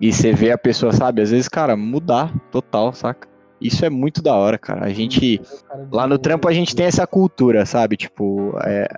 [0.00, 1.20] E você vê a pessoa, sabe?
[1.20, 3.28] Às vezes, cara, mudar total, saca?
[3.60, 4.86] Isso é muito da hora, cara.
[4.86, 5.40] A gente.
[5.92, 7.96] Lá no trampo a gente tem essa cultura, sabe?
[7.96, 8.88] Tipo, é,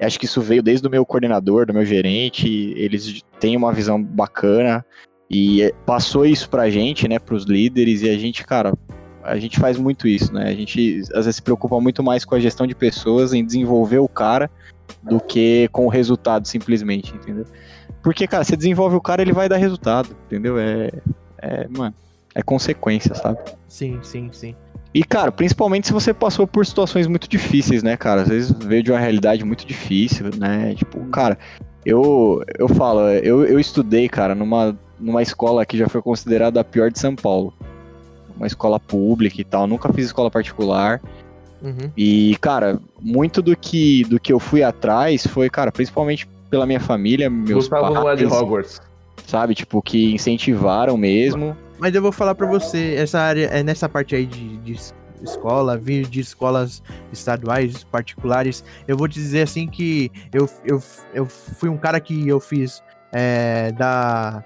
[0.00, 2.48] acho que isso veio desde o meu coordenador, do meu gerente.
[2.76, 4.84] Eles têm uma visão bacana
[5.28, 7.18] e é, passou isso pra gente, né?
[7.18, 8.72] Pros líderes e a gente, cara,
[9.22, 10.48] a gente faz muito isso, né?
[10.48, 13.98] A gente às vezes se preocupa muito mais com a gestão de pessoas, em desenvolver
[13.98, 14.50] o cara,
[15.02, 17.44] do que com o resultado simplesmente, entendeu?
[18.04, 20.58] Porque, cara, você desenvolve o cara, ele vai dar resultado, entendeu?
[20.58, 20.90] É,
[21.38, 21.94] é mano,
[22.34, 23.38] é consequência, sabe?
[23.66, 24.54] Sim, sim, sim.
[24.92, 28.20] E, cara, principalmente se você passou por situações muito difíceis, né, cara?
[28.20, 30.74] Às vezes veio de uma realidade muito difícil, né?
[30.74, 31.38] Tipo, cara,
[31.84, 36.64] eu, eu falo, eu, eu estudei, cara, numa, numa escola que já foi considerada a
[36.64, 37.54] pior de São Paulo.
[38.36, 39.66] Uma escola pública e tal.
[39.66, 41.00] Nunca fiz escola particular.
[41.62, 41.90] Uhum.
[41.96, 46.78] E, cara, muito do que, do que eu fui atrás foi, cara, principalmente pela minha
[46.78, 48.80] família, meus Gustavo é de pais, Hogwarts.
[49.26, 49.54] sabe?
[49.56, 51.56] Tipo, que incentivaram mesmo.
[51.80, 54.94] Mas eu vou falar pra você, essa área, é nessa parte aí de, de es-
[55.20, 56.80] escola, vir de escolas
[57.12, 60.80] estaduais, particulares, eu vou te dizer assim que eu, eu,
[61.12, 62.80] eu fui um cara que eu fiz
[63.12, 64.44] é, da,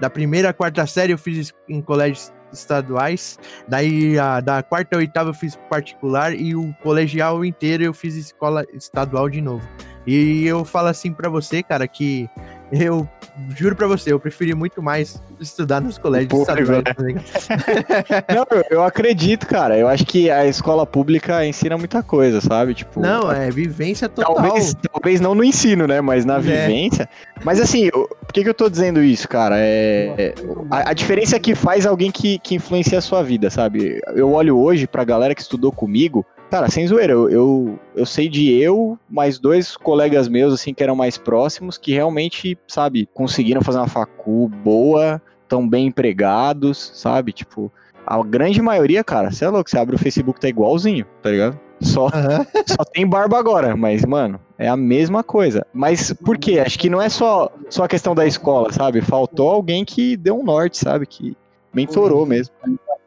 [0.00, 3.38] da primeira à quarta série, eu fiz em colégios estaduais,
[3.68, 8.14] daí a, da quarta à oitava eu fiz particular e o colegial inteiro eu fiz
[8.14, 9.66] escola estadual de novo.
[10.06, 12.28] E eu falo assim pra você, cara, que
[12.70, 13.08] eu
[13.56, 16.84] juro pra você, eu preferi muito mais estudar nos colégios estaduais.
[16.98, 17.14] né?
[18.34, 19.76] Não, eu, acredito, cara.
[19.78, 22.74] Eu acho que a escola pública ensina muita coisa, sabe?
[22.74, 24.34] Tipo, Não, é vivência total.
[24.34, 26.00] Talvez, talvez não no ensino, né?
[26.00, 26.40] Mas na É.
[26.40, 27.08] vivência.
[27.44, 29.56] Mas assim, eu- por que, que eu tô dizendo isso, cara?
[29.58, 30.34] É, é-
[30.70, 34.00] a, a diferença é que faz alguém que, que influencia a sua vida, sabe?
[34.14, 36.24] Eu olho hoje pra galera que estudou comigo.
[36.50, 40.82] Cara, sem zoeira, eu, eu, eu sei de eu, mais dois colegas meus, assim, que
[40.82, 47.32] eram mais próximos, que realmente, sabe, conseguiram fazer uma facu boa, tão bem empregados, sabe?
[47.32, 47.72] Tipo,
[48.06, 51.58] a grande maioria, cara, você é louco, você abre o Facebook, tá igualzinho, tá ligado?
[51.80, 52.46] Só, Aham.
[52.66, 55.66] só tem barba agora, mas, mano, é a mesma coisa.
[55.72, 56.60] Mas por quê?
[56.60, 59.00] Acho que não é só, só a questão da escola, sabe?
[59.00, 61.06] Faltou alguém que deu um norte, sabe?
[61.06, 61.36] Que
[61.72, 62.54] mentorou mesmo.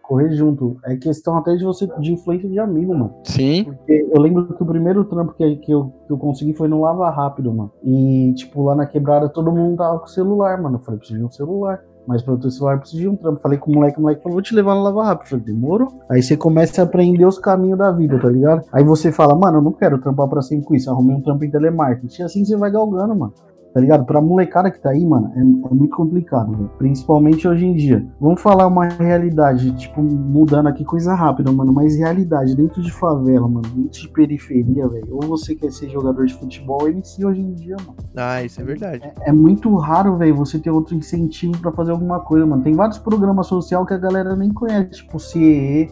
[0.07, 0.77] Correr junto.
[0.85, 3.13] É questão até de você de influência de amigo, mano.
[3.25, 3.65] Sim.
[3.65, 6.81] Porque eu lembro que o primeiro trampo que, que, eu, que eu consegui foi no
[6.81, 7.71] Lava Rápido, mano.
[7.83, 10.77] E, tipo, lá na quebrada todo mundo tava com celular, mano.
[10.77, 11.83] Eu falei, preciso de um celular.
[12.07, 13.41] Mas pra eu ter celular, eu preciso de um trampo.
[13.41, 15.25] Falei com o moleque, o moleque falou, vou te levar no Lava Rápido.
[15.25, 15.89] Eu falei, demorou.
[16.09, 18.63] Aí você começa a aprender os caminhos da vida, tá ligado?
[18.71, 20.89] Aí você fala, mano, eu não quero trampar pra sempre com isso.
[20.89, 22.21] Arrumei um trampo em telemarketing.
[22.21, 23.33] E assim você vai galgando, mano.
[23.77, 24.05] Tá ligado?
[24.05, 25.43] Pra molecada que tá aí, mano, é, é
[25.75, 26.71] muito complicado, velho.
[26.79, 28.03] Principalmente hoje em dia.
[28.19, 31.71] Vamos falar uma realidade, tipo, mudando aqui coisa rápida, mano.
[31.71, 35.09] Mas realidade, dentro de favela, mano, dentro de periferia, velho.
[35.11, 37.97] Ou você quer ser jogador de futebol, ou MC hoje em dia, mano.
[38.15, 39.13] Ah, isso é verdade.
[39.21, 42.63] É muito raro, velho, você ter outro incentivo pra fazer alguma coisa, mano.
[42.63, 45.87] Tem vários programas social que a galera nem conhece, tipo o CEE.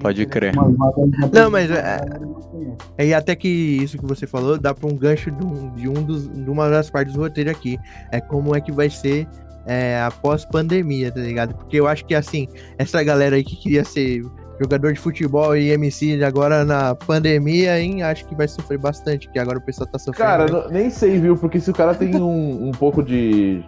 [0.00, 0.54] Pode crer.
[0.54, 2.00] Não, mas é-.
[2.98, 5.88] É, E até que isso que você falou dá pra um gancho de, um, de,
[5.88, 7.78] um dos, de uma das partes do roteiro aqui.
[8.10, 9.26] É como é que vai ser
[9.66, 11.54] é, após pandemia, tá ligado?
[11.54, 14.22] Porque eu acho que assim, essa galera aí que queria ser
[14.60, 19.38] jogador de futebol e MC agora na pandemia, hein, acho que vai sofrer bastante, porque
[19.38, 20.16] agora o pessoal tá sofrendo.
[20.28, 21.36] Cara, não- nem sei, viu?
[21.36, 23.62] Porque se o cara tem um, um pouco de.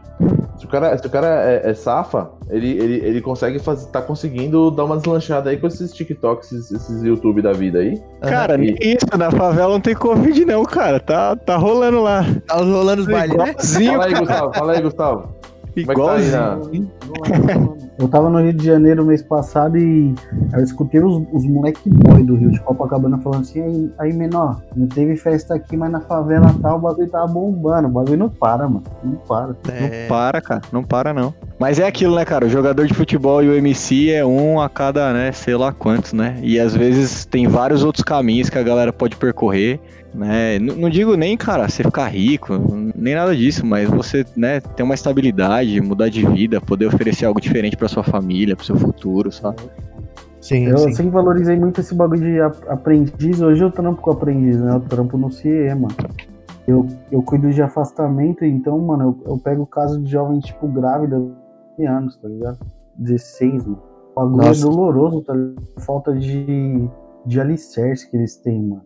[0.58, 3.88] Se o cara, se o cara é, é safa, ele, ele, ele consegue fazer.
[3.88, 8.00] tá conseguindo dar uma deslanchada aí com esses TikToks, esses, esses YouTube da vida aí.
[8.22, 10.98] Cara, nem isso, na favela não tem Covid não, cara.
[10.98, 12.24] Tá, tá rolando lá.
[12.46, 13.54] tá rolando os bailes, né?
[13.86, 14.14] Fala aí.
[14.14, 15.35] Gustavo, fala aí, Gustavo.
[15.76, 16.90] É tá Igualzinho.
[17.98, 20.14] Eu tava no Rio de Janeiro mês passado e
[20.52, 24.60] eu escutei os, os moleque boy do Rio de Copacabana falando assim, aí, aí menor,
[24.76, 27.88] não teve festa aqui, mas na favela tal, o bagulho tava bombando.
[27.88, 28.82] O bagulho não para, mano.
[29.02, 29.56] Não para.
[29.68, 30.60] É, Não para, cara.
[30.70, 31.32] Não para, não.
[31.58, 32.44] Mas é aquilo, né, cara?
[32.44, 36.12] O jogador de futebol e o MC é um a cada, né, sei lá quantos,
[36.12, 36.38] né?
[36.42, 39.80] E às vezes tem vários outros caminhos que a galera pode percorrer,
[40.16, 40.56] né?
[40.56, 42.54] N- não digo nem, cara, você ficar rico,
[42.96, 47.40] nem nada disso, mas você, né, ter uma estabilidade, mudar de vida, poder oferecer algo
[47.40, 49.56] diferente pra sua família, pro seu futuro, sabe?
[50.40, 50.92] sim, Eu sim.
[50.92, 53.40] sempre valorizei muito esse bagulho de ap- aprendiz.
[53.40, 54.72] Hoje eu trampo com aprendiz, né?
[54.74, 55.94] Eu trampo no CIE, mano.
[56.68, 60.66] Eu, eu cuido de afastamento, então, mano, eu, eu pego o caso de jovem, tipo,
[60.68, 61.20] grávida,
[61.76, 62.58] 15 anos, tá ligado?
[62.96, 63.82] 16, mano.
[64.12, 64.60] O bagulho Nossa.
[64.60, 65.62] é doloroso, tá ligado?
[65.80, 66.88] Falta de,
[67.26, 68.82] de alicerce que eles têm, mano.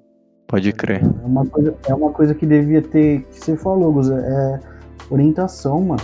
[0.50, 1.00] Pode crer.
[1.04, 4.58] É uma coisa, é uma coisa que devia ter, que você falou, Gus, é
[5.08, 6.02] orientação, mano.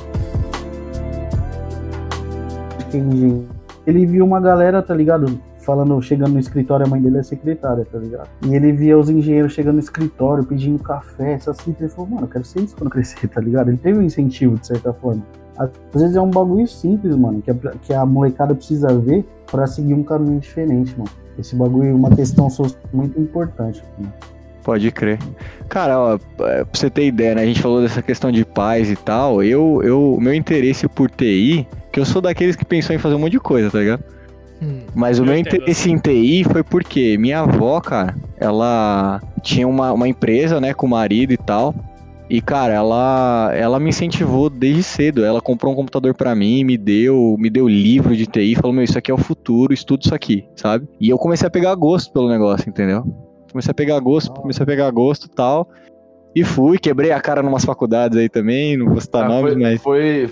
[3.84, 5.36] Ele viu uma galera, tá ligado?
[5.58, 8.28] Falando, chegando no escritório, a mãe dele é secretária, tá ligado?
[8.46, 12.22] E ele via os engenheiros chegando no escritório, pedindo café, essas assim, ele falou, mano,
[12.22, 13.68] eu quero ser isso quando crescer, tá ligado?
[13.70, 15.24] Ele teve um incentivo, de certa forma.
[15.58, 19.66] Às vezes é um bagulho simples, mano, que a, que a molecada precisa ver pra
[19.66, 21.10] seguir um caminho diferente, mano.
[21.36, 22.46] Esse bagulho é uma questão
[22.92, 23.82] muito importante.
[23.98, 24.35] Mano.
[24.66, 25.16] Pode crer.
[25.68, 27.42] Cara, ó, é, pra você ter ideia, né?
[27.42, 29.40] A gente falou dessa questão de paz e tal.
[29.40, 33.14] Eu, eu, o meu interesse por TI, que eu sou daqueles que pensou em fazer
[33.14, 34.02] um monte de coisa, tá ligado?
[34.60, 39.22] Hum, Mas o Eu meu entendo, interesse em TI foi porque minha avó, cara, ela
[39.40, 41.72] tinha uma, uma empresa, né, com o marido e tal.
[42.28, 45.24] E, cara, ela, ela me incentivou desde cedo.
[45.24, 48.82] Ela comprou um computador pra mim, me deu, me deu livro de TI, falou: Meu,
[48.82, 50.88] isso aqui é o futuro, estuda isso aqui, sabe?
[51.00, 53.04] E eu comecei a pegar gosto pelo negócio, entendeu?
[53.56, 55.66] Comecei a pegar gosto, comecei a pegar gosto e tal.
[56.34, 59.62] E fui, quebrei a cara numas faculdades aí também, não vou citar Ah, nomes, foi,
[59.62, 59.80] mas.
[59.82, 60.30] foi,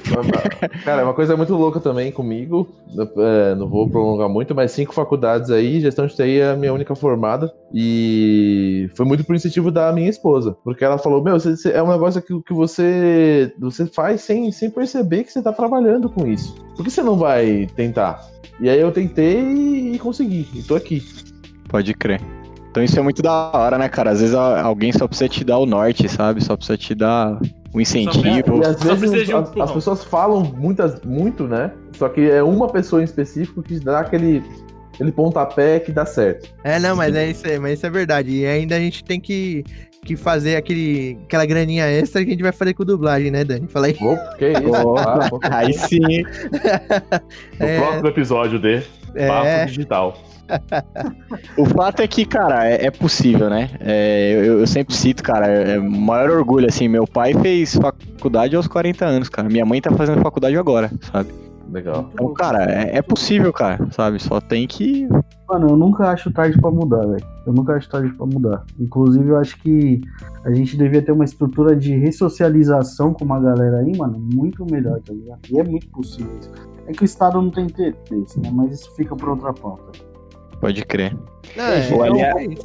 [0.85, 2.69] Cara, é uma coisa muito louca também comigo.
[3.17, 6.75] é, não vou prolongar muito, mas cinco faculdades aí, gestão de TI é a minha
[6.75, 7.51] única formada.
[7.73, 10.55] E foi muito por incentivo da minha esposa.
[10.63, 14.53] Porque ela falou: Meu, você- você- é um negócio que, que você, você faz sem,
[14.53, 16.55] sem perceber que você tá trabalhando com isso.
[16.77, 18.21] Por que você não vai tentar?
[18.61, 20.47] E aí eu tentei e, e consegui.
[20.55, 21.03] E tô aqui.
[21.67, 22.21] Pode crer.
[22.75, 24.11] Então isso é muito da hora, né, cara?
[24.11, 26.43] Às vezes a- alguém só precisa te dar o norte, sabe?
[26.43, 27.39] Só precisa te dar
[27.73, 28.57] o incentivo.
[28.61, 31.71] E às Só precisa vezes de um as, as pessoas falam muitas, muito, né?
[31.97, 34.43] Só que é uma pessoa em específico que dá aquele,
[34.93, 36.53] aquele pontapé que dá certo.
[36.65, 38.33] É, não, mas é isso aí, mas isso é verdade.
[38.33, 39.63] E ainda a gente tem que,
[40.05, 43.69] que fazer aquele, aquela graninha extra que a gente vai fazer com dublagem, né, Dani?
[43.69, 43.97] Fala aí.
[44.01, 44.95] Opa, que isso?
[45.49, 45.59] Ah.
[45.59, 46.05] Aí sim.
[46.11, 46.27] hein?
[47.61, 48.83] No É, próximo episódio de
[49.29, 50.19] Papo é, Digital.
[51.57, 53.71] O fato é que, cara, é, é possível, né?
[53.81, 56.89] É, eu, eu sempre cito, cara, é o maior orgulho, assim.
[56.89, 59.49] Meu pai fez faculdade aos 40 anos, cara.
[59.49, 61.33] Minha mãe tá fazendo faculdade agora, sabe?
[61.71, 62.11] Legal.
[62.13, 64.23] Então, cara, é, é possível, cara, sabe?
[64.23, 65.09] Só tem que.
[65.49, 67.25] Mano, eu nunca acho tarde pra mudar, velho.
[67.47, 68.65] Eu nunca acho tarde pra mudar.
[68.79, 70.01] Inclusive, eu acho que
[70.45, 75.01] a gente devia ter uma estrutura de ressocialização com uma galera aí, mano, muito melhor,
[75.01, 75.41] tá ligado?
[75.51, 76.51] E é muito possível isso.
[76.87, 78.51] É que o Estado não tem interesse, né?
[78.53, 80.14] Mas isso fica por outra pauta.
[80.61, 81.17] Pode crer.
[81.57, 82.59] não, é, Pô, é aliás-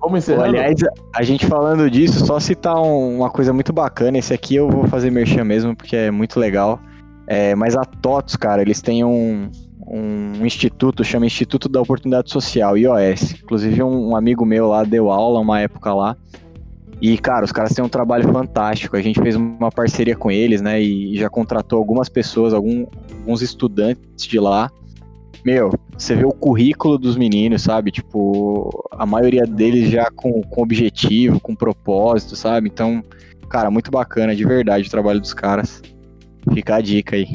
[0.00, 0.44] Pô, encerrando?
[0.44, 0.76] aliás,
[1.14, 4.18] a gente falando disso, só citar um- uma coisa muito bacana.
[4.18, 6.78] Esse aqui eu vou fazer merchan mesmo, porque é muito legal.
[7.26, 9.48] É, mas a TOTS, cara, eles têm um,
[9.86, 13.40] um instituto, chama Instituto da Oportunidade Social, IOS.
[13.42, 16.16] Inclusive, um, um amigo meu lá deu aula uma época lá.
[17.00, 18.96] E, cara, os caras têm um trabalho fantástico.
[18.96, 20.80] A gente fez uma parceria com eles, né?
[20.82, 22.86] E já contratou algumas pessoas, algum-
[23.20, 24.70] alguns estudantes de lá.
[25.44, 27.90] Meu, você vê o currículo dos meninos, sabe?
[27.90, 32.68] Tipo, a maioria deles já com, com objetivo, com propósito, sabe?
[32.68, 33.04] Então,
[33.48, 35.80] Cara, muito bacana, de verdade, o trabalho dos caras.
[36.52, 37.26] Fica a dica aí.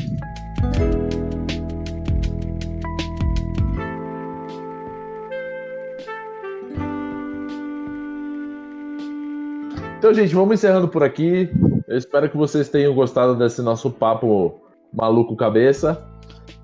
[9.98, 11.50] Então, gente, vamos encerrando por aqui.
[11.88, 14.62] Eu espero que vocês tenham gostado desse nosso papo
[14.94, 16.06] maluco cabeça.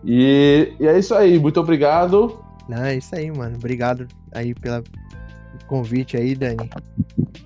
[0.03, 1.39] E, e é isso aí.
[1.39, 2.39] Muito obrigado.
[2.67, 3.55] Não, é isso aí, mano.
[3.55, 4.83] Obrigado aí pelo
[5.67, 6.69] convite aí, Dani.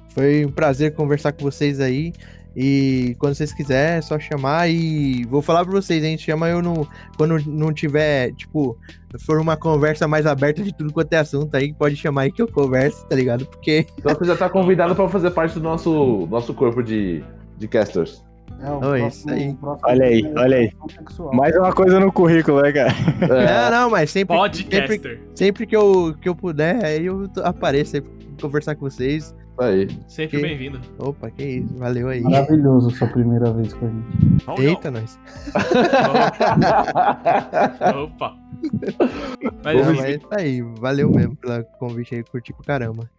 [0.10, 2.14] Foi um prazer conversar com vocês aí.
[2.56, 6.62] E quando vocês quiserem, é só chamar e vou falar pra vocês, gente chama eu
[6.62, 8.78] no, quando não tiver, tipo,
[9.26, 12.42] for uma conversa mais aberta de tudo quanto é assunto aí, pode chamar aí que
[12.42, 13.46] eu converso, tá ligado?
[13.46, 17.24] Porque Então você já tá convidado para fazer parte do nosso, nosso corpo de,
[17.58, 18.24] de casters.
[18.62, 19.58] É, o Oh, isso aí.
[19.84, 20.72] Olha aí, é olha aí.
[20.94, 21.34] sexual.
[21.34, 22.92] Mais uma coisa no currículo, né, cara?
[23.22, 25.20] É, Não, não, mas sempre, sempre, Podcaster.
[25.36, 28.12] sempre que, eu, que eu puder, aí eu apareço aí pra
[28.42, 29.34] conversar com vocês.
[29.60, 29.88] aí.
[30.08, 30.80] Sempre Que- bem-vindo.
[31.00, 32.22] Opa, que isso, valeu aí.
[32.22, 34.68] Maravilhoso sua primeira vez com a gente.
[34.68, 35.18] Eita, nós.
[38.04, 38.36] Opa.
[38.62, 43.10] Não, Mas, mas é isso aí, valeu mesmo pelo convite aí, curti pra caramba.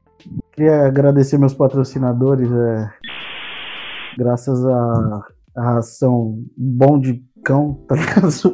[0.52, 2.50] Queria agradecer meus patrocinadores.
[2.52, 2.90] é,
[4.16, 5.22] graças à
[5.56, 8.30] ração bom de cão, tá ligado?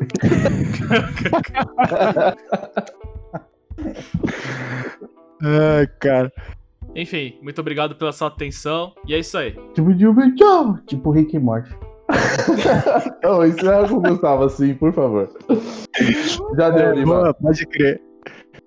[5.43, 6.33] Ai, cara.
[6.95, 8.93] enfim, muito obrigado pela sua atenção.
[9.07, 9.53] E é isso aí.
[9.75, 9.93] tipo,
[10.35, 11.75] tchau, tipo Rick e Morty.
[13.23, 15.29] Não, encerra com o Gustavo, assim, por favor.
[16.57, 18.01] Já deu, É, boa, pode crer.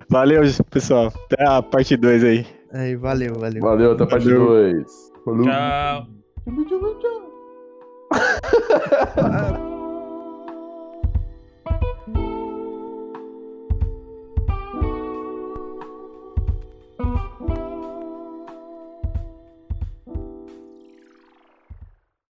[0.09, 1.11] Valeu, pessoal.
[1.31, 2.45] Até a parte 2 aí.
[2.73, 3.61] Aí, valeu, valeu.
[3.61, 4.47] Valeu, até a parte Valeu.
[4.47, 4.85] 2.
[5.23, 5.43] Falou.
[5.43, 6.18] Tchau.
[6.45, 7.21] Tipo, tipo, tchau.
[8.11, 9.78] Ah,